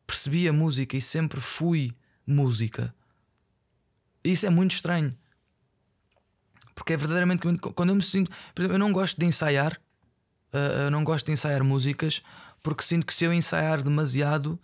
percebi 0.07 0.49
a 0.49 0.53
música 0.53 0.97
e 0.97 1.03
sempre 1.03 1.41
fui 1.41 1.93
música. 2.27 2.95
Isso 4.25 4.47
é 4.47 4.51
muito 4.51 4.73
estranho. 4.73 5.17
Porque 6.75 6.93
é 6.93 6.97
verdadeiramente 6.97 7.43
quando 7.75 7.91
eu 7.91 7.97
me 7.97 8.03
sinto. 8.03 8.31
Por 8.55 8.63
exemplo, 8.63 8.75
eu 8.75 8.79
não 8.79 8.93
gosto 8.93 9.19
de 9.19 9.27
ensaiar, 9.27 9.81
uh, 10.53 10.85
eu 10.85 10.91
não 10.91 11.05
gosto 11.05 11.27
de 11.27 11.33
ensaiar 11.33 11.65
músicas, 11.65 12.23
porque 12.63 12.83
sinto 12.83 13.07
que 13.07 13.15
se 13.15 13.25
eu 13.25 13.33
ensaiar 13.33 13.83
demasiado, 13.83 14.61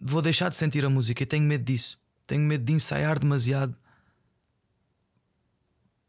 vou 0.00 0.22
deixar 0.22 0.48
de 0.48 0.56
sentir 0.56 0.84
a 0.84 0.90
música 0.90 1.22
e 1.22 1.26
tenho 1.26 1.44
medo 1.44 1.64
disso. 1.64 1.98
Tenho 2.26 2.42
medo 2.42 2.64
de 2.64 2.72
ensaiar 2.72 3.18
demasiado 3.18 3.76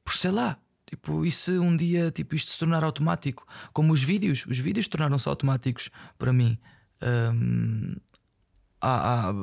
por 0.03 0.13
sei 0.13 0.31
lá. 0.31 0.57
Tipo, 0.85 1.25
e 1.25 1.31
se 1.31 1.57
um 1.57 1.75
dia 1.77 2.11
tipo, 2.11 2.35
isto 2.35 2.51
se 2.51 2.59
tornar 2.59 2.83
automático? 2.83 3.47
Como 3.71 3.93
os 3.93 4.03
vídeos, 4.03 4.45
os 4.45 4.59
vídeos 4.59 4.87
tornaram-se 4.87 5.29
automáticos 5.29 5.89
para 6.17 6.33
mim. 6.33 6.57
Um, 7.01 7.95
há, 8.81 9.33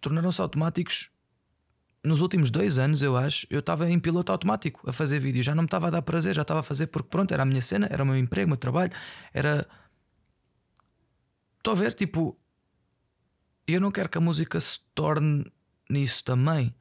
tornaram-se 0.00 0.40
automáticos 0.40 1.10
nos 2.04 2.20
últimos 2.20 2.50
dois 2.50 2.78
anos, 2.78 3.00
eu 3.02 3.16
acho, 3.16 3.46
eu 3.48 3.60
estava 3.60 3.88
em 3.88 3.98
piloto 3.98 4.32
automático 4.32 4.88
a 4.88 4.92
fazer 4.92 5.20
vídeo. 5.20 5.42
Já 5.42 5.54
não 5.54 5.62
me 5.62 5.66
estava 5.66 5.86
a 5.86 5.90
dar 5.90 6.02
prazer, 6.02 6.34
já 6.34 6.42
estava 6.42 6.60
a 6.60 6.62
fazer 6.64 6.88
porque 6.88 7.08
pronto, 7.08 7.32
era 7.32 7.42
a 7.42 7.46
minha 7.46 7.62
cena, 7.62 7.86
era 7.90 8.02
o 8.02 8.06
meu 8.06 8.16
emprego, 8.16 8.46
o 8.46 8.50
meu 8.50 8.56
trabalho, 8.56 8.92
era. 9.32 9.66
Estou 11.58 11.72
a 11.72 11.76
ver, 11.76 11.94
tipo. 11.94 12.36
Eu 13.66 13.80
não 13.80 13.92
quero 13.92 14.08
que 14.08 14.18
a 14.18 14.20
música 14.20 14.60
se 14.60 14.80
torne 14.92 15.46
nisso 15.88 16.24
também. 16.24 16.74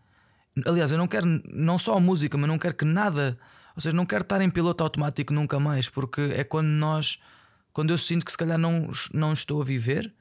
Aliás, 0.66 0.92
eu 0.92 0.98
não 0.98 1.08
quero 1.08 1.26
não 1.50 1.78
só 1.78 1.96
a 1.96 2.00
música, 2.00 2.38
mas 2.38 2.48
não 2.48 2.60
quero 2.60 2.76
que 2.76 2.86
nada. 2.86 3.38
Ou 3.76 3.82
seja, 3.82 3.96
não 3.96 4.06
quero 4.06 4.24
estar 4.24 4.42
em 4.42 4.50
piloto 4.50 4.84
automático 4.84 5.34
nunca 5.34 5.60
mais, 5.60 5.88
porque 5.90 6.22
é 6.36 6.44
quando 6.44 6.68
nós. 6.68 7.20
Quando 7.74 7.92
eu 7.92 7.98
sinto 7.98 8.26
que 8.26 8.32
se 8.32 8.38
calhar 8.38 8.58
não, 8.58 8.92
não 9.14 9.32
estou 9.32 9.62
a 9.62 9.66
viver 9.66 10.14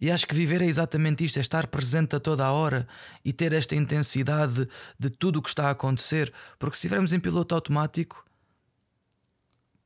e 0.00 0.10
acho 0.10 0.26
que 0.26 0.34
viver 0.34 0.62
é 0.62 0.66
exatamente 0.66 1.24
isto: 1.24 1.36
é 1.36 1.40
estar 1.42 1.66
presente 1.66 2.16
a 2.16 2.20
toda 2.20 2.44
a 2.44 2.52
hora 2.52 2.88
e 3.24 3.32
ter 3.32 3.52
esta 3.52 3.76
intensidade 3.76 4.66
de 4.98 5.10
tudo 5.10 5.38
o 5.38 5.42
que 5.42 5.50
está 5.50 5.68
a 5.68 5.70
acontecer. 5.70 6.32
Porque 6.58 6.76
se 6.76 6.80
estivermos 6.80 7.12
em 7.12 7.20
piloto 7.20 7.54
automático, 7.54 8.24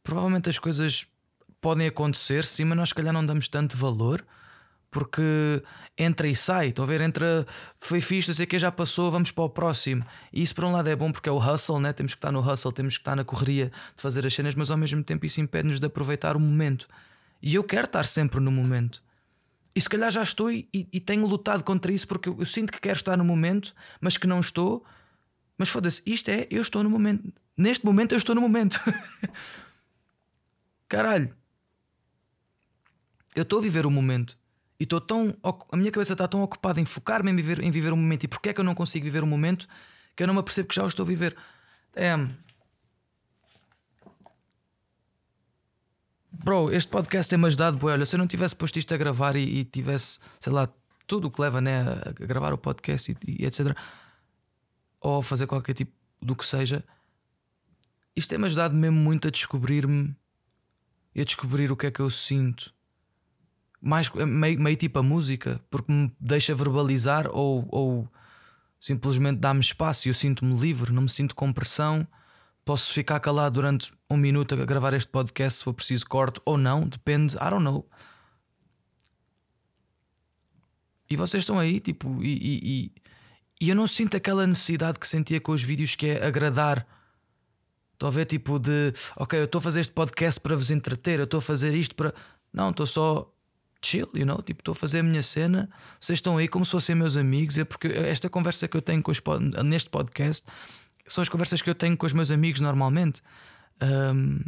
provavelmente 0.02 0.48
as 0.48 0.58
coisas 0.58 1.06
podem 1.60 1.88
acontecer, 1.88 2.44
sim, 2.44 2.64
mas 2.64 2.76
nós, 2.76 2.88
se 2.90 2.94
calhar, 2.94 3.12
não 3.12 3.26
damos 3.26 3.48
tanto 3.48 3.76
valor. 3.76 4.24
Porque 4.94 5.60
entra 5.98 6.28
e 6.28 6.36
sai, 6.36 6.68
estão 6.68 6.84
a 6.84 6.86
ver? 6.86 7.00
Entra, 7.00 7.44
foi 7.80 8.00
fixe, 8.00 8.28
não 8.28 8.34
sei 8.34 8.44
o 8.44 8.48
que, 8.48 8.56
já 8.60 8.70
passou, 8.70 9.10
vamos 9.10 9.32
para 9.32 9.42
o 9.42 9.48
próximo. 9.48 10.06
E 10.32 10.40
isso, 10.40 10.54
por 10.54 10.62
um 10.64 10.70
lado, 10.70 10.88
é 10.88 10.94
bom 10.94 11.10
porque 11.10 11.28
é 11.28 11.32
o 11.32 11.36
hustle, 11.36 11.80
né? 11.80 11.92
temos 11.92 12.14
que 12.14 12.18
estar 12.18 12.30
no 12.30 12.38
hustle, 12.38 12.70
temos 12.70 12.96
que 12.96 13.00
estar 13.00 13.16
na 13.16 13.24
correria 13.24 13.72
de 13.96 14.00
fazer 14.00 14.24
as 14.24 14.32
cenas, 14.32 14.54
mas 14.54 14.70
ao 14.70 14.76
mesmo 14.76 15.02
tempo 15.02 15.26
isso 15.26 15.40
impede-nos 15.40 15.80
de 15.80 15.86
aproveitar 15.86 16.36
o 16.36 16.40
momento. 16.40 16.86
E 17.42 17.56
eu 17.56 17.64
quero 17.64 17.86
estar 17.86 18.06
sempre 18.06 18.38
no 18.38 18.52
momento. 18.52 19.02
E 19.74 19.80
se 19.80 19.88
calhar 19.88 20.12
já 20.12 20.22
estou 20.22 20.52
e, 20.52 20.68
e 20.72 21.00
tenho 21.00 21.26
lutado 21.26 21.64
contra 21.64 21.92
isso 21.92 22.06
porque 22.06 22.28
eu, 22.28 22.36
eu, 22.38 22.46
sinto 22.46 22.72
que 22.72 22.80
quero 22.80 22.96
estar 22.96 23.16
no 23.16 23.24
momento, 23.24 23.74
mas 24.00 24.16
que 24.16 24.28
não 24.28 24.38
estou. 24.38 24.84
Mas 25.58 25.70
foda-se, 25.70 26.00
isto 26.06 26.28
é, 26.28 26.46
eu 26.52 26.62
estou 26.62 26.84
no 26.84 26.90
momento. 26.90 27.32
Neste 27.56 27.84
momento 27.84 28.12
eu 28.12 28.18
estou 28.18 28.36
no 28.36 28.40
momento. 28.40 28.80
Caralho. 30.88 31.34
Eu 33.34 33.42
estou 33.42 33.58
a 33.58 33.62
viver 33.62 33.86
o 33.86 33.90
momento. 33.90 34.38
E 34.78 34.84
estou 34.84 35.00
tão. 35.00 35.36
A 35.70 35.76
minha 35.76 35.90
cabeça 35.90 36.12
está 36.14 36.26
tão 36.26 36.42
ocupada 36.42 36.80
em 36.80 36.84
focar-me 36.84 37.30
em 37.30 37.36
viver, 37.36 37.60
em 37.62 37.70
viver 37.70 37.92
o 37.92 37.96
momento. 37.96 38.24
E 38.24 38.28
porquê 38.28 38.50
é 38.50 38.52
que 38.52 38.60
eu 38.60 38.64
não 38.64 38.74
consigo 38.74 39.04
viver 39.04 39.22
o 39.22 39.26
momento 39.26 39.68
que 40.16 40.22
eu 40.22 40.26
não 40.26 40.34
me 40.34 40.40
apercebo 40.40 40.68
que 40.68 40.74
já 40.74 40.84
o 40.84 40.86
estou 40.86 41.04
a 41.04 41.06
viver? 41.06 41.36
É. 41.94 42.16
Bro, 46.32 46.72
este 46.72 46.90
podcast 46.90 47.30
tem-me 47.30 47.46
ajudado, 47.46 47.76
boy. 47.76 47.92
Olha, 47.92 48.04
se 48.04 48.16
eu 48.16 48.18
não 48.18 48.26
tivesse 48.26 48.54
posto 48.54 48.78
isto 48.78 48.92
a 48.92 48.96
gravar 48.96 49.36
e, 49.36 49.60
e 49.60 49.64
tivesse, 49.64 50.18
sei 50.40 50.52
lá, 50.52 50.68
tudo 51.06 51.28
o 51.28 51.30
que 51.30 51.40
leva 51.40 51.60
né, 51.60 51.82
a 52.04 52.12
gravar 52.12 52.52
o 52.52 52.58
podcast 52.58 53.12
e, 53.12 53.42
e 53.42 53.46
etc. 53.46 53.76
Ou 55.00 55.22
fazer 55.22 55.46
qualquer 55.46 55.74
tipo 55.74 55.92
do 56.20 56.34
que 56.34 56.44
seja, 56.44 56.84
isto 58.16 58.30
tem-me 58.30 58.46
ajudado 58.46 58.74
mesmo 58.74 58.98
muito 58.98 59.28
a 59.28 59.30
descobrir-me 59.30 60.14
e 61.14 61.20
a 61.20 61.24
descobrir 61.24 61.70
o 61.70 61.76
que 61.76 61.86
é 61.86 61.90
que 61.90 62.00
eu 62.00 62.10
sinto. 62.10 62.73
Mais, 63.84 64.10
meio, 64.10 64.60
meio 64.60 64.76
tipo 64.76 64.98
a 64.98 65.02
música, 65.02 65.60
porque 65.70 65.92
me 65.92 66.10
deixa 66.18 66.54
verbalizar 66.54 67.28
ou, 67.30 67.66
ou 67.70 68.08
simplesmente 68.80 69.38
dá-me 69.38 69.60
espaço 69.60 70.08
e 70.08 70.10
eu 70.10 70.14
sinto-me 70.14 70.58
livre, 70.58 70.92
não 70.92 71.02
me 71.02 71.10
sinto 71.10 71.34
com 71.34 71.52
pressão 71.52 72.06
Posso 72.64 72.94
ficar 72.94 73.20
calado 73.20 73.54
durante 73.54 73.92
um 74.08 74.16
minuto 74.16 74.54
a 74.54 74.64
gravar 74.64 74.94
este 74.94 75.08
podcast 75.08 75.58
se 75.58 75.64
for 75.64 75.74
preciso 75.74 76.06
corte 76.06 76.40
ou 76.46 76.56
não, 76.56 76.88
depende, 76.88 77.36
I 77.36 77.50
don't 77.50 77.62
know. 77.62 77.86
E 81.10 81.14
vocês 81.14 81.42
estão 81.42 81.58
aí, 81.58 81.78
tipo, 81.78 82.24
e, 82.24 82.32
e, 82.32 82.60
e, 82.62 82.92
e 83.60 83.68
eu 83.68 83.76
não 83.76 83.86
sinto 83.86 84.16
aquela 84.16 84.46
necessidade 84.46 84.98
que 84.98 85.06
sentia 85.06 85.38
com 85.42 85.52
os 85.52 85.62
vídeos 85.62 85.94
que 85.94 86.06
é 86.06 86.24
agradar. 86.24 86.86
Estou 87.92 88.06
a 88.06 88.10
ver, 88.10 88.24
tipo, 88.24 88.58
de 88.58 88.94
ok, 89.14 89.38
eu 89.38 89.44
estou 89.44 89.58
a 89.58 89.62
fazer 89.62 89.80
este 89.80 89.92
podcast 89.92 90.40
para 90.40 90.56
vos 90.56 90.70
entreter, 90.70 91.18
eu 91.18 91.24
estou 91.24 91.38
a 91.38 91.42
fazer 91.42 91.74
isto 91.74 91.94
para. 91.94 92.14
Não, 92.50 92.70
estou 92.70 92.86
só 92.86 93.30
chill, 93.84 94.08
you 94.14 94.24
know? 94.24 94.40
Tipo, 94.42 94.60
estou 94.60 94.72
a 94.72 94.74
fazer 94.74 95.00
a 95.00 95.02
minha 95.02 95.22
cena, 95.22 95.68
vocês 96.00 96.18
estão 96.18 96.36
aí 96.36 96.48
como 96.48 96.64
se 96.64 96.70
fossem 96.70 96.94
meus 96.94 97.16
amigos. 97.16 97.58
É 97.58 97.64
porque 97.64 97.88
esta 97.88 98.28
conversa 98.28 98.66
que 98.66 98.76
eu 98.76 98.82
tenho 98.82 99.02
os, 99.06 99.20
neste 99.64 99.90
podcast 99.90 100.46
são 101.06 101.22
as 101.22 101.28
conversas 101.28 101.60
que 101.60 101.68
eu 101.68 101.74
tenho 101.74 101.96
com 101.96 102.06
os 102.06 102.12
meus 102.12 102.30
amigos 102.30 102.60
normalmente. 102.60 103.22
Um, 103.82 104.40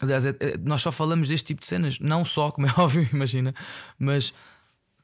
aliás, 0.00 0.24
é, 0.24 0.30
é, 0.40 0.56
nós 0.58 0.82
só 0.82 0.90
falamos 0.90 1.28
deste 1.28 1.48
tipo 1.48 1.60
de 1.60 1.66
cenas, 1.66 1.98
não 1.98 2.24
só, 2.24 2.50
como 2.50 2.66
é 2.66 2.72
óbvio, 2.78 3.08
imagina, 3.12 3.54
mas 3.98 4.32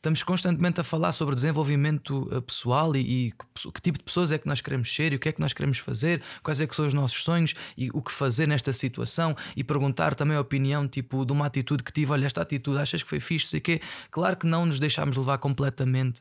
estamos 0.01 0.23
constantemente 0.23 0.81
a 0.81 0.85
falar 0.85 1.13
sobre 1.13 1.35
desenvolvimento 1.35 2.27
uh, 2.35 2.41
pessoal 2.41 2.97
e, 2.97 3.01
e 3.27 3.33
que, 3.33 3.71
que, 3.71 3.83
tipo 3.83 3.99
de 3.99 4.05
pessoas 4.05 4.33
é 4.33 4.39
que 4.39 4.47
nós 4.47 4.63
queremos 4.63 4.93
ser 4.93 5.13
e 5.13 5.17
o 5.17 5.19
que 5.19 5.29
é 5.29 5.33
que 5.33 5.41
nós 5.41 5.53
queremos 5.53 5.77
fazer, 5.77 6.23
quais 6.43 6.59
é 6.59 6.67
que 6.67 6.75
são 6.75 6.87
os 6.87 6.95
nossos 6.95 7.23
sonhos 7.23 7.55
e 7.77 7.91
o 7.93 8.01
que 8.01 8.11
fazer 8.11 8.49
nesta 8.49 8.73
situação 8.73 9.37
e 9.55 9.63
perguntar 9.63 10.15
também 10.15 10.39
a 10.39 10.41
opinião 10.41 10.89
tipo 10.89 11.27
de 11.27 11.33
uma 11.33 11.45
atitude 11.45 11.85
que 11.85 11.93
tive, 11.93 12.13
olha 12.13 12.25
esta 12.25 12.41
atitude 12.41 12.79
achas 12.79 13.03
que 13.03 13.09
foi 13.11 13.21
fixe, 13.21 13.49
sei 13.49 13.61
quê. 13.61 13.81
Claro 14.11 14.39
que 14.39 14.47
não 14.47 14.65
nos 14.65 14.81
deixámos 14.81 15.19
levar 15.19 15.37
completamente 15.37 16.19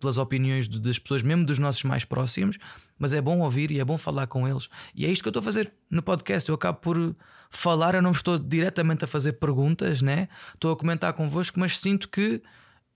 pelas 0.00 0.16
opiniões 0.16 0.66
das 0.66 0.98
pessoas, 0.98 1.22
mesmo 1.22 1.44
dos 1.44 1.58
nossos 1.58 1.82
mais 1.84 2.06
próximos, 2.06 2.58
mas 2.98 3.12
é 3.12 3.20
bom 3.20 3.40
ouvir 3.40 3.70
e 3.70 3.78
é 3.78 3.84
bom 3.84 3.98
falar 3.98 4.26
com 4.26 4.48
eles. 4.48 4.70
E 4.94 5.04
é 5.04 5.10
isto 5.10 5.22
que 5.22 5.28
eu 5.28 5.30
estou 5.30 5.40
a 5.40 5.44
fazer 5.44 5.70
no 5.90 6.02
podcast. 6.02 6.48
Eu 6.48 6.54
acabo 6.54 6.78
por 6.78 7.16
falar, 7.50 7.94
eu 7.94 8.02
não 8.02 8.10
estou 8.10 8.38
diretamente 8.38 9.04
a 9.04 9.08
fazer 9.08 9.34
perguntas, 9.34 10.00
né? 10.00 10.28
Estou 10.54 10.72
a 10.72 10.76
comentar 10.76 11.12
convosco, 11.12 11.58
mas 11.60 11.78
sinto 11.78 12.08
que 12.08 12.42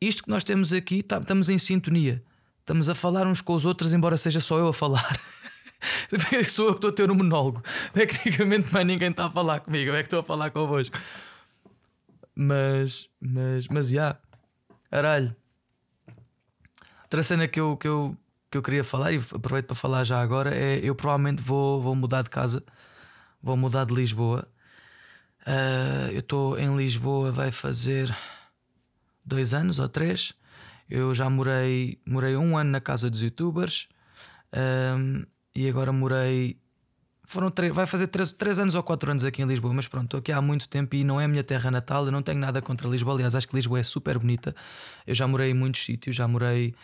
isto 0.07 0.25
que 0.25 0.31
nós 0.31 0.45
temos 0.45 0.73
aqui, 0.73 1.03
tá, 1.03 1.19
estamos 1.19 1.49
em 1.49 1.59
sintonia. 1.59 2.23
Estamos 2.61 2.89
a 2.89 2.95
falar 2.95 3.27
uns 3.27 3.41
com 3.41 3.55
os 3.55 3.67
outros, 3.67 3.93
embora 3.93 4.17
seja 4.17 4.41
só 4.41 4.59
eu 4.59 4.69
a 4.69 4.73
falar. 4.73 5.21
Sou 6.49 6.67
eu 6.67 6.73
que 6.73 6.79
estou 6.79 6.91
a 6.91 6.93
ter 6.93 7.11
um 7.11 7.15
monólogo. 7.15 7.63
Tecnicamente, 7.93 8.73
mais 8.73 8.87
ninguém 8.87 9.11
está 9.11 9.27
a 9.27 9.31
falar 9.31 9.61
comigo, 9.61 9.91
eu 9.91 9.97
é 9.97 10.03
que 10.03 10.07
estou 10.07 10.21
a 10.21 10.23
falar 10.23 10.51
convosco. 10.51 10.97
Mas, 12.35 13.09
mas, 13.21 13.69
mas, 13.69 13.89
já. 13.89 13.93
Yeah. 13.95 14.19
Caralho. 14.91 15.37
Outra 17.03 17.23
cena 17.23 17.49
que 17.49 17.61
eu, 17.61 17.77
que, 17.77 17.89
eu, 17.89 18.17
que 18.51 18.59
eu 18.59 18.63
queria 18.63 18.85
falar, 18.85 19.13
e 19.13 19.17
aproveito 19.17 19.67
para 19.67 19.77
falar 19.77 20.05
já 20.05 20.21
agora, 20.21 20.55
é 20.55 20.79
eu 20.83 20.95
provavelmente 20.95 21.43
vou, 21.43 21.81
vou 21.81 21.95
mudar 21.95 22.23
de 22.23 22.31
casa, 22.31 22.63
vou 23.43 23.57
mudar 23.57 23.85
de 23.85 23.93
Lisboa. 23.93 24.49
Uh, 25.47 26.13
eu 26.13 26.21
estou 26.21 26.59
em 26.59 26.75
Lisboa, 26.77 27.33
vai 27.33 27.51
fazer 27.51 28.17
dois 29.25 29.55
anos 29.55 29.79
ou 29.79 29.89
três. 29.89 30.35
Eu 30.89 31.15
já 31.15 31.29
morei, 31.31 31.99
morei 32.07 32.37
um 32.37 32.57
ano 32.57 32.71
na 32.71 32.81
casa 32.81 33.09
dos 33.09 33.23
youtubers 33.23 33.89
um, 34.53 35.25
e 35.55 35.69
agora 35.69 35.93
morei 35.93 36.61
foram 37.25 37.51
três, 37.51 37.75
vai 37.75 37.87
fazer 37.87 38.09
três, 38.09 38.31
três 38.33 38.59
anos 38.59 38.75
ou 38.75 38.83
quatro 38.83 39.11
anos 39.11 39.25
aqui 39.25 39.43
em 39.43 39.47
Lisboa, 39.47 39.73
mas 39.73 39.89
pronto, 39.89 40.05
estou 40.05 40.19
aqui 40.19 40.31
há 40.33 40.41
muito 40.41 40.69
tempo 40.69 40.95
e 40.95 41.03
não 41.03 41.21
é 41.21 41.25
a 41.25 41.29
minha 41.29 41.43
terra 41.43 41.71
natal. 41.71 42.05
Eu 42.05 42.13
não 42.13 42.23
tenho 42.23 42.39
nada 42.39 42.61
contra 42.61 42.89
Lisboa, 42.89 43.15
aliás, 43.15 43.35
acho 43.35 43.49
que 43.49 43.55
Lisboa 43.55 43.81
é 43.81 43.83
super 43.83 44.19
bonita. 44.19 44.55
Eu 45.07 45.15
já 45.15 45.27
morei 45.27 45.51
em 45.51 45.55
muitos 45.55 45.85
sítios, 45.85 46.15
já 46.15 46.29
morei, 46.29 46.75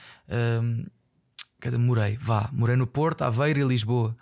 um, 0.62 0.86
quer 1.60 1.68
dizer, 1.68 1.78
morei, 1.78 2.16
vá, 2.16 2.48
morei 2.52 2.76
no 2.76 2.86
Porto, 2.86 3.22
Aveiro 3.22 3.60
e 3.60 3.64
Lisboa. 3.64 4.16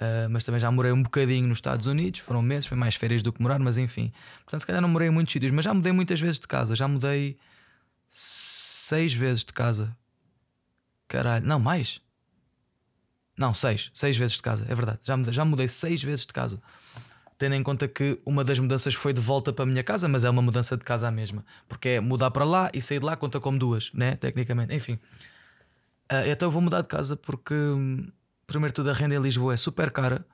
Uh, 0.00 0.28
mas 0.30 0.44
também 0.44 0.58
já 0.58 0.70
morei 0.70 0.92
um 0.92 1.02
bocadinho 1.02 1.46
nos 1.46 1.58
Estados 1.58 1.86
Unidos, 1.86 2.20
foram 2.20 2.40
meses, 2.40 2.66
foi 2.66 2.76
mais 2.76 2.94
férias 2.94 3.22
do 3.22 3.30
que 3.32 3.42
morar, 3.42 3.58
mas 3.58 3.76
enfim. 3.76 4.10
Portanto, 4.44 4.60
se 4.60 4.66
calhar 4.66 4.80
não 4.80 4.88
morei 4.88 5.08
em 5.08 5.10
muitos 5.10 5.32
sítios, 5.32 5.52
mas 5.52 5.64
já 5.64 5.74
mudei 5.74 5.92
muitas 5.92 6.18
vezes 6.18 6.40
de 6.40 6.48
casa, 6.48 6.74
já 6.74 6.88
mudei 6.88 7.38
seis 8.10 9.14
vezes 9.14 9.44
de 9.44 9.52
casa. 9.52 9.96
Caralho, 11.08 11.46
não, 11.46 11.58
mais. 11.58 12.00
Não, 13.36 13.54
seis. 13.54 13.90
Seis 13.94 14.16
vezes 14.16 14.36
de 14.36 14.42
casa, 14.42 14.66
é 14.68 14.74
verdade. 14.74 15.00
Já 15.02 15.16
mudei, 15.16 15.32
já 15.32 15.44
mudei 15.44 15.68
seis 15.68 16.02
vezes 16.02 16.26
de 16.26 16.32
casa. 16.32 16.60
Tendo 17.38 17.54
em 17.54 17.62
conta 17.62 17.88
que 17.88 18.20
uma 18.26 18.44
das 18.44 18.58
mudanças 18.58 18.92
foi 18.92 19.14
de 19.14 19.20
volta 19.20 19.50
para 19.50 19.62
a 19.62 19.66
minha 19.66 19.82
casa, 19.82 20.06
mas 20.06 20.24
é 20.24 20.30
uma 20.30 20.42
mudança 20.42 20.76
de 20.76 20.84
casa 20.84 21.08
a 21.08 21.10
mesma. 21.10 21.44
Porque 21.66 21.88
é 21.88 22.00
mudar 22.00 22.30
para 22.30 22.44
lá 22.44 22.70
e 22.74 22.82
sair 22.82 22.98
de 22.98 23.06
lá 23.06 23.16
conta 23.16 23.40
como 23.40 23.58
duas, 23.58 23.90
né? 23.94 24.14
Tecnicamente. 24.16 24.74
Enfim. 24.74 24.98
Uh, 26.12 26.26
então 26.26 26.48
eu 26.48 26.50
vou 26.50 26.60
mudar 26.60 26.82
de 26.82 26.88
casa 26.88 27.16
porque, 27.16 27.54
primeiro 28.46 28.74
tudo, 28.74 28.90
a 28.90 28.92
renda 28.92 29.14
em 29.14 29.22
Lisboa 29.22 29.54
é 29.54 29.56
super 29.56 29.90
cara 29.90 30.26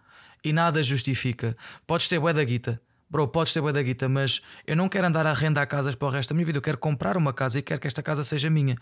e 0.42 0.52
nada 0.52 0.82
justifica. 0.82 1.56
Podes 1.86 2.08
ter 2.08 2.18
bué 2.18 2.32
da 2.32 2.42
guita. 2.42 2.80
Bro, 3.08 3.28
podes 3.28 3.52
ter 3.52 3.72
da 3.72 3.82
guita, 3.82 4.08
mas 4.08 4.40
eu 4.66 4.76
não 4.76 4.88
quero 4.88 5.06
andar 5.06 5.26
a 5.26 5.30
arrendar 5.30 5.66
casas 5.68 5.94
para 5.94 6.08
o 6.08 6.10
resto 6.10 6.30
da 6.30 6.34
minha 6.34 6.46
vida. 6.46 6.58
Eu 6.58 6.62
quero 6.62 6.78
comprar 6.78 7.16
uma 7.16 7.32
casa 7.32 7.58
e 7.58 7.62
quero 7.62 7.80
que 7.80 7.86
esta 7.86 8.02
casa 8.02 8.24
seja 8.24 8.50
minha. 8.50 8.76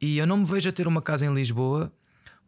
E 0.00 0.18
eu 0.18 0.26
não 0.26 0.38
me 0.38 0.44
vejo 0.44 0.68
a 0.68 0.72
ter 0.72 0.86
uma 0.86 1.00
casa 1.00 1.24
em 1.24 1.32
Lisboa 1.32 1.92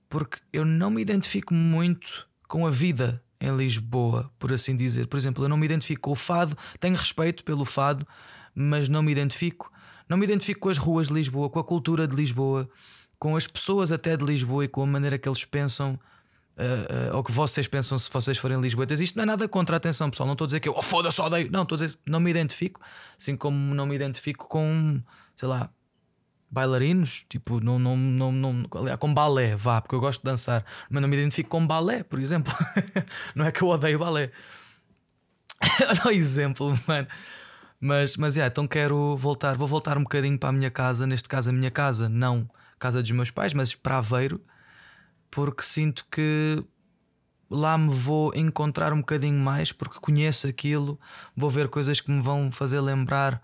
porque 0.08 0.38
eu 0.52 0.64
não 0.64 0.90
me 0.90 1.00
identifico 1.00 1.54
muito 1.54 2.28
com 2.46 2.66
a 2.66 2.70
vida 2.70 3.22
em 3.40 3.56
Lisboa, 3.56 4.30
por 4.38 4.52
assim 4.52 4.76
dizer. 4.76 5.06
Por 5.06 5.16
exemplo, 5.16 5.44
eu 5.44 5.48
não 5.48 5.56
me 5.56 5.64
identifico 5.64 6.02
com 6.02 6.12
o 6.12 6.14
fado, 6.14 6.56
tenho 6.78 6.96
respeito 6.96 7.44
pelo 7.44 7.64
fado, 7.64 8.06
mas 8.54 8.88
não 8.88 9.02
me 9.02 9.10
identifico. 9.10 9.72
Não 10.08 10.16
me 10.16 10.24
identifico 10.24 10.60
com 10.60 10.68
as 10.68 10.78
ruas 10.78 11.08
de 11.08 11.14
Lisboa, 11.14 11.48
com 11.48 11.58
a 11.58 11.64
cultura 11.64 12.06
de 12.06 12.14
Lisboa, 12.14 12.68
com 13.18 13.36
as 13.36 13.46
pessoas 13.46 13.90
até 13.90 14.16
de 14.16 14.24
Lisboa 14.24 14.64
e 14.64 14.68
com 14.68 14.82
a 14.82 14.86
maneira 14.86 15.18
que 15.18 15.28
eles 15.28 15.44
pensam 15.44 15.98
Uh, 16.56 17.18
uh, 17.18 17.24
que 17.24 17.32
vocês 17.32 17.66
pensam 17.66 17.98
se 17.98 18.08
vocês 18.08 18.38
forem 18.38 18.60
lisboetas. 18.60 19.00
Isto 19.00 19.16
não 19.16 19.24
é 19.24 19.26
nada 19.26 19.48
contra 19.48 19.74
a 19.74 19.78
atenção, 19.78 20.08
pessoal. 20.08 20.26
Não 20.26 20.34
estou 20.34 20.44
a 20.44 20.48
dizer 20.48 20.60
que 20.60 20.68
eu 20.68 20.74
oh, 20.76 20.82
foda-se, 20.82 21.20
odeio. 21.20 21.50
Não, 21.50 21.62
estou 21.62 21.74
a 21.76 21.80
dizer 21.80 21.98
não 22.06 22.20
me 22.20 22.30
identifico. 22.30 22.80
Assim 23.18 23.36
como 23.36 23.74
não 23.74 23.86
me 23.86 23.94
identifico 23.96 24.46
com, 24.46 25.02
sei 25.34 25.48
lá, 25.48 25.68
bailarinos. 26.48 27.24
Tipo, 27.28 27.58
não, 27.58 27.78
não, 27.78 27.96
não, 27.96 28.30
não 28.30 28.66
aliás, 28.72 29.00
com 29.00 29.12
balé, 29.12 29.56
vá, 29.56 29.80
porque 29.80 29.96
eu 29.96 30.00
gosto 30.00 30.20
de 30.20 30.30
dançar. 30.30 30.64
Mas 30.88 31.02
não 31.02 31.08
me 31.08 31.16
identifico 31.16 31.50
com 31.50 31.66
balé, 31.66 32.04
por 32.04 32.20
exemplo. 32.20 32.54
não 33.34 33.44
é 33.44 33.50
que 33.50 33.62
eu 33.62 33.68
odeio 33.68 33.98
balé. 33.98 34.30
Olha 35.88 36.06
o 36.06 36.10
exemplo, 36.10 36.78
mano. 36.86 37.08
Mas, 37.80 38.16
mas 38.16 38.36
yeah, 38.36 38.50
então 38.50 38.68
quero 38.68 39.16
voltar. 39.16 39.56
Vou 39.56 39.66
voltar 39.66 39.98
um 39.98 40.04
bocadinho 40.04 40.38
para 40.38 40.50
a 40.50 40.52
minha 40.52 40.70
casa. 40.70 41.04
Neste 41.04 41.28
caso, 41.28 41.50
a 41.50 41.52
minha 41.52 41.70
casa, 41.70 42.08
não 42.08 42.48
casa 42.78 43.02
dos 43.02 43.10
meus 43.12 43.30
pais, 43.30 43.54
mas 43.54 43.74
para 43.74 43.98
Aveiro 43.98 44.40
porque 45.34 45.64
sinto 45.64 46.06
que 46.10 46.64
lá 47.50 47.76
me 47.76 47.92
vou 47.92 48.32
encontrar 48.36 48.92
um 48.92 48.98
bocadinho 48.98 49.38
mais 49.38 49.72
porque 49.72 49.98
conheço 50.00 50.46
aquilo, 50.46 50.98
vou 51.36 51.50
ver 51.50 51.68
coisas 51.68 52.00
que 52.00 52.10
me 52.10 52.22
vão 52.22 52.52
fazer 52.52 52.80
lembrar 52.80 53.42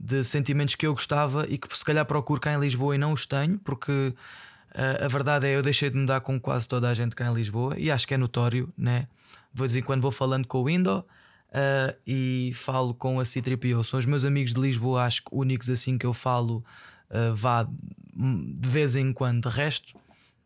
de 0.00 0.24
sentimentos 0.24 0.74
que 0.74 0.86
eu 0.86 0.94
gostava 0.94 1.46
e 1.46 1.58
que 1.58 1.76
se 1.76 1.84
calhar 1.84 2.04
procuro 2.06 2.40
cá 2.40 2.54
em 2.54 2.58
Lisboa 2.58 2.94
e 2.94 2.98
não 2.98 3.12
os 3.12 3.26
tenho, 3.26 3.58
porque 3.58 3.92
uh, 3.92 5.04
a 5.04 5.08
verdade 5.08 5.46
é 5.46 5.54
eu 5.54 5.62
deixei 5.62 5.90
de 5.90 5.96
me 5.96 6.06
dar 6.06 6.22
com 6.22 6.40
quase 6.40 6.66
toda 6.66 6.88
a 6.88 6.94
gente 6.94 7.14
cá 7.14 7.26
em 7.26 7.34
Lisboa 7.34 7.78
e 7.78 7.90
acho 7.90 8.08
que 8.08 8.14
é 8.14 8.16
notório, 8.16 8.72
né? 8.76 9.06
Vou 9.52 9.66
dizer 9.66 9.82
quando 9.82 10.00
vou 10.00 10.10
falando 10.10 10.46
com 10.46 10.62
o 10.62 10.70
Indo 10.70 10.98
uh, 11.00 11.96
e 12.06 12.52
falo 12.54 12.94
com 12.94 13.20
a 13.20 13.24
C3PO, 13.24 13.84
são 13.84 13.98
os 13.98 14.06
meus 14.06 14.24
amigos 14.24 14.54
de 14.54 14.60
Lisboa, 14.60 15.04
acho 15.04 15.22
que 15.22 15.28
únicos 15.32 15.68
assim 15.68 15.98
que 15.98 16.06
eu 16.06 16.14
falo 16.14 16.64
uh, 17.10 17.34
vá 17.34 17.62
de 17.64 18.68
vez 18.68 18.96
em 18.96 19.12
quando, 19.12 19.48
de 19.48 19.54
resto 19.54 19.94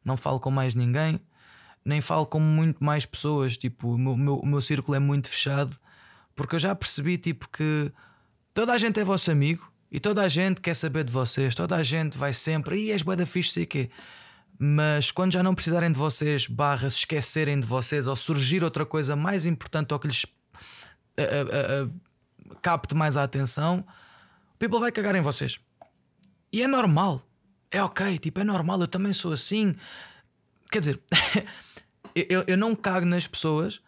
não 0.05 0.17
falo 0.17 0.41
com 0.41 0.51
mais 0.51 0.75
ninguém, 0.75 1.21
nem 1.85 2.01
falo 2.01 2.27
com 2.27 2.41
muito 2.41 2.83
mais 2.83 3.07
pessoas. 3.07 3.57
Tipo, 3.57 3.95
o 3.95 3.99
meu, 3.99 4.17
meu, 4.17 4.37
o 4.37 4.47
meu 4.47 4.61
círculo 4.61 4.97
é 4.97 4.99
muito 4.99 5.29
fechado, 5.29 5.77
porque 6.35 6.55
eu 6.55 6.59
já 6.59 6.75
percebi 6.75 7.19
tipo, 7.19 7.49
que 7.49 7.93
toda 8.55 8.73
a 8.73 8.79
gente 8.79 8.99
é 9.01 9.05
vosso 9.05 9.31
amigo 9.31 9.71
e 9.91 9.99
toda 9.99 10.23
a 10.23 10.29
gente 10.29 10.61
quer 10.61 10.75
saber 10.75 11.05
de 11.05 11.13
vocês, 11.13 11.55
toda 11.55 11.77
a 11.77 11.83
gente 11.83 12.17
vai 12.17 12.33
sempre, 12.33 12.77
e 12.77 12.93
és 12.93 13.03
boa 13.03 13.17
da 13.17 13.27
fixe, 13.27 13.53
sei 13.53 13.67
quê. 13.67 13.91
Mas 14.59 15.11
quando 15.11 15.33
já 15.33 15.43
não 15.43 15.55
precisarem 15.55 15.91
de 15.91 15.99
vocês, 15.99 16.47
barras 16.47 16.97
esquecerem 16.97 17.59
de 17.59 17.67
vocês, 17.67 18.07
ou 18.07 18.15
surgir 18.15 18.63
outra 18.63 18.85
coisa 18.85 19.17
mais 19.17 19.47
importante 19.47 19.93
ou 19.93 19.99
que 19.99 20.07
lhes 20.07 20.25
uh, 20.25 21.87
uh, 21.87 22.53
uh, 22.53 22.57
capte 22.61 22.95
mais 22.95 23.17
a 23.17 23.23
atenção, 23.23 23.85
o 24.55 24.59
people 24.59 24.79
vai 24.79 24.93
cagar 24.93 25.17
em 25.17 25.23
vocês. 25.23 25.59
E 26.53 26.63
é 26.63 26.67
normal 26.67 27.27
é 27.71 27.83
ok, 27.83 28.19
tipo, 28.19 28.41
é 28.41 28.45
normal, 28.45 28.81
eu 28.81 28.89
também 28.89 29.13
sou 29.13 29.33
assim. 29.33 29.75
Quer 30.71 30.81
dizer, 30.81 31.01
eu, 32.15 32.45
eu 32.47 32.57
não 32.57 32.75
cago 32.75 33.07
nas 33.07 33.27
pessoas 33.27 33.81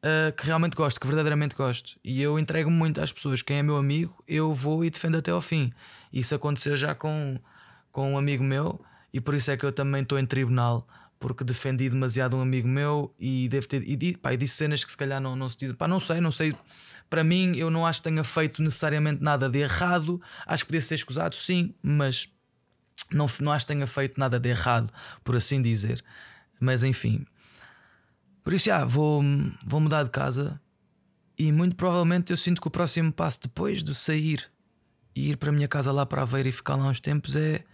uh, 0.00 0.32
que 0.36 0.46
realmente 0.46 0.76
gosto, 0.76 1.00
que 1.00 1.06
verdadeiramente 1.06 1.54
gosto. 1.54 1.98
E 2.04 2.20
eu 2.20 2.38
entrego 2.38 2.70
muito 2.70 3.00
às 3.00 3.12
pessoas. 3.12 3.42
Quem 3.42 3.58
é 3.58 3.62
meu 3.62 3.76
amigo, 3.76 4.14
eu 4.26 4.54
vou 4.54 4.84
e 4.84 4.90
defendo 4.90 5.16
até 5.16 5.30
ao 5.30 5.40
fim. 5.40 5.72
Isso 6.12 6.34
aconteceu 6.34 6.76
já 6.76 6.94
com, 6.94 7.38
com 7.90 8.12
um 8.12 8.18
amigo 8.18 8.44
meu, 8.44 8.80
e 9.12 9.20
por 9.20 9.34
isso 9.34 9.50
é 9.50 9.56
que 9.56 9.64
eu 9.64 9.72
também 9.72 10.02
estou 10.02 10.18
em 10.18 10.26
tribunal. 10.26 10.86
Porque 11.18 11.44
defendi 11.44 11.90
demasiado 11.90 12.34
um 12.34 12.40
amigo 12.40 12.66
meu 12.66 13.14
e 13.18 13.46
devo 13.48 13.68
ter. 13.68 13.82
E, 13.86 14.16
pá, 14.16 14.32
e 14.32 14.38
disse 14.38 14.56
cenas 14.56 14.82
que 14.82 14.90
se 14.90 14.96
calhar 14.96 15.20
não, 15.20 15.36
não 15.36 15.50
se 15.50 15.58
dizem. 15.58 15.74
Pá, 15.76 15.86
não 15.86 16.00
sei, 16.00 16.18
não 16.18 16.30
sei. 16.30 16.54
Para 17.10 17.22
mim, 17.22 17.56
eu 17.56 17.70
não 17.70 17.84
acho 17.84 18.00
que 18.00 18.08
tenha 18.08 18.24
feito 18.24 18.62
necessariamente 18.62 19.22
nada 19.22 19.46
de 19.46 19.58
errado. 19.58 20.20
Acho 20.46 20.64
que 20.64 20.68
podia 20.68 20.80
ser 20.80 20.94
escusado, 20.94 21.36
sim, 21.36 21.74
mas 21.82 22.26
não, 23.12 23.26
não 23.40 23.52
acho 23.52 23.66
que 23.66 23.72
tenha 23.72 23.86
feito 23.86 24.18
nada 24.18 24.38
de 24.38 24.48
errado, 24.48 24.92
por 25.24 25.36
assim 25.36 25.60
dizer. 25.60 26.02
Mas 26.58 26.84
enfim. 26.84 27.26
Por 28.42 28.52
isso, 28.52 28.66
já, 28.66 28.84
vou, 28.84 29.22
vou 29.64 29.80
mudar 29.80 30.02
de 30.04 30.10
casa 30.10 30.60
e 31.38 31.50
muito 31.52 31.74
provavelmente 31.74 32.32
eu 32.32 32.36
sinto 32.36 32.60
que 32.60 32.68
o 32.68 32.70
próximo 32.70 33.12
passo 33.12 33.40
depois 33.42 33.82
de 33.82 33.94
sair 33.94 34.50
e 35.16 35.30
ir 35.30 35.36
para 35.36 35.48
a 35.48 35.52
minha 35.52 35.68
casa 35.68 35.90
lá 35.90 36.04
para 36.04 36.22
Aveiro 36.22 36.48
e 36.48 36.52
ficar 36.52 36.76
lá 36.76 36.86
uns 36.86 37.00
tempos 37.00 37.34
é 37.34 37.64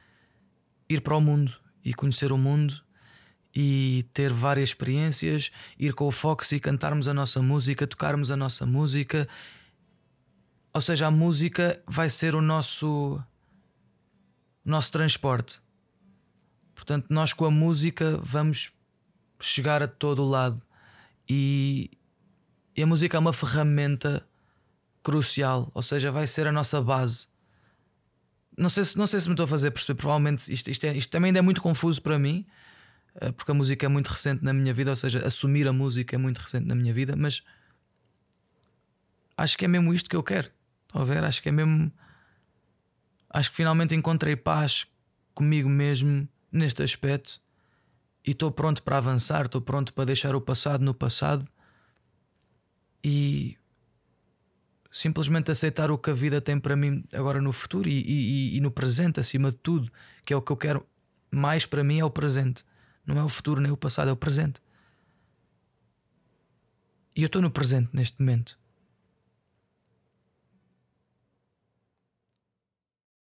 ir 0.88 1.00
para 1.00 1.16
o 1.16 1.20
mundo 1.20 1.52
e 1.84 1.92
conhecer 1.92 2.30
o 2.32 2.38
mundo 2.38 2.80
e 3.54 4.06
ter 4.12 4.32
várias 4.32 4.68
experiências, 4.68 5.50
ir 5.78 5.94
com 5.94 6.06
o 6.06 6.12
Fox 6.12 6.52
e 6.52 6.60
cantarmos 6.60 7.08
a 7.08 7.14
nossa 7.14 7.40
música, 7.40 7.86
tocarmos 7.86 8.30
a 8.30 8.36
nossa 8.36 8.66
música. 8.66 9.26
Ou 10.74 10.80
seja, 10.80 11.06
a 11.06 11.10
música 11.10 11.82
vai 11.86 12.10
ser 12.10 12.34
o 12.34 12.42
nosso 12.42 13.18
nosso 14.66 14.90
transporte. 14.90 15.60
Portanto, 16.74 17.06
nós 17.08 17.32
com 17.32 17.44
a 17.44 17.50
música 17.50 18.18
vamos 18.22 18.72
chegar 19.40 19.82
a 19.82 19.88
todo 19.88 20.22
o 20.22 20.28
lado 20.28 20.60
e, 21.28 21.90
e 22.76 22.82
a 22.82 22.86
música 22.86 23.16
é 23.16 23.20
uma 23.20 23.32
ferramenta 23.32 24.26
crucial, 25.02 25.70
ou 25.72 25.82
seja, 25.82 26.10
vai 26.10 26.26
ser 26.26 26.46
a 26.48 26.52
nossa 26.52 26.82
base. 26.82 27.28
Não 28.58 28.68
sei 28.68 28.84
se, 28.84 28.98
não 28.98 29.06
sei 29.06 29.20
se 29.20 29.28
me 29.28 29.34
estou 29.34 29.44
a 29.44 29.48
fazer 29.48 29.70
perceber, 29.70 29.98
provavelmente 29.98 30.52
isto, 30.52 30.70
isto, 30.70 30.84
é, 30.84 30.96
isto 30.96 31.10
também 31.10 31.28
ainda 31.28 31.38
é 31.38 31.42
muito 31.42 31.62
confuso 31.62 32.02
para 32.02 32.18
mim, 32.18 32.44
eh, 33.20 33.30
porque 33.30 33.52
a 33.52 33.54
música 33.54 33.86
é 33.86 33.88
muito 33.88 34.08
recente 34.08 34.42
na 34.42 34.52
minha 34.52 34.74
vida, 34.74 34.90
ou 34.90 34.96
seja, 34.96 35.24
assumir 35.24 35.68
a 35.68 35.72
música 35.72 36.16
é 36.16 36.18
muito 36.18 36.38
recente 36.38 36.66
na 36.66 36.74
minha 36.74 36.92
vida, 36.92 37.14
mas 37.14 37.42
acho 39.36 39.56
que 39.56 39.64
é 39.64 39.68
mesmo 39.68 39.94
isto 39.94 40.10
que 40.10 40.16
eu 40.16 40.22
quero. 40.22 40.50
Estão 40.86 41.02
a 41.02 41.04
ver? 41.04 41.22
Acho 41.22 41.42
que 41.42 41.50
é 41.50 41.52
mesmo 41.52 41.92
acho 43.36 43.50
que 43.50 43.56
finalmente 43.56 43.94
encontrei 43.94 44.34
paz 44.34 44.86
comigo 45.34 45.68
mesmo 45.68 46.26
neste 46.50 46.82
aspecto 46.82 47.38
e 48.26 48.30
estou 48.30 48.50
pronto 48.50 48.82
para 48.82 48.96
avançar, 48.96 49.44
estou 49.44 49.60
pronto 49.60 49.92
para 49.92 50.06
deixar 50.06 50.34
o 50.34 50.40
passado 50.40 50.82
no 50.82 50.94
passado 50.94 51.46
e 53.04 53.58
simplesmente 54.90 55.50
aceitar 55.50 55.90
o 55.90 55.98
que 55.98 56.08
a 56.08 56.14
vida 56.14 56.40
tem 56.40 56.58
para 56.58 56.74
mim 56.74 57.04
agora 57.12 57.38
no 57.42 57.52
futuro 57.52 57.90
e, 57.90 58.00
e, 58.00 58.56
e, 58.56 58.60
no 58.62 58.70
presente, 58.70 59.20
acima 59.20 59.50
de 59.50 59.58
tudo, 59.58 59.92
que 60.24 60.32
é 60.32 60.36
o 60.36 60.40
que 60.40 60.50
eu 60.50 60.56
quero 60.56 60.86
mais 61.30 61.66
para 61.66 61.84
mim 61.84 62.00
é 62.00 62.04
o 62.06 62.10
presente, 62.10 62.64
não 63.04 63.18
é 63.18 63.22
o 63.22 63.28
futuro 63.28 63.60
nem 63.60 63.70
o 63.70 63.76
passado, 63.76 64.08
é 64.08 64.12
o 64.12 64.16
presente. 64.16 64.62
E 67.14 67.22
eu 67.22 67.26
estou 67.26 67.42
no 67.42 67.50
presente 67.50 67.90
neste 67.92 68.18
momento. 68.18 68.58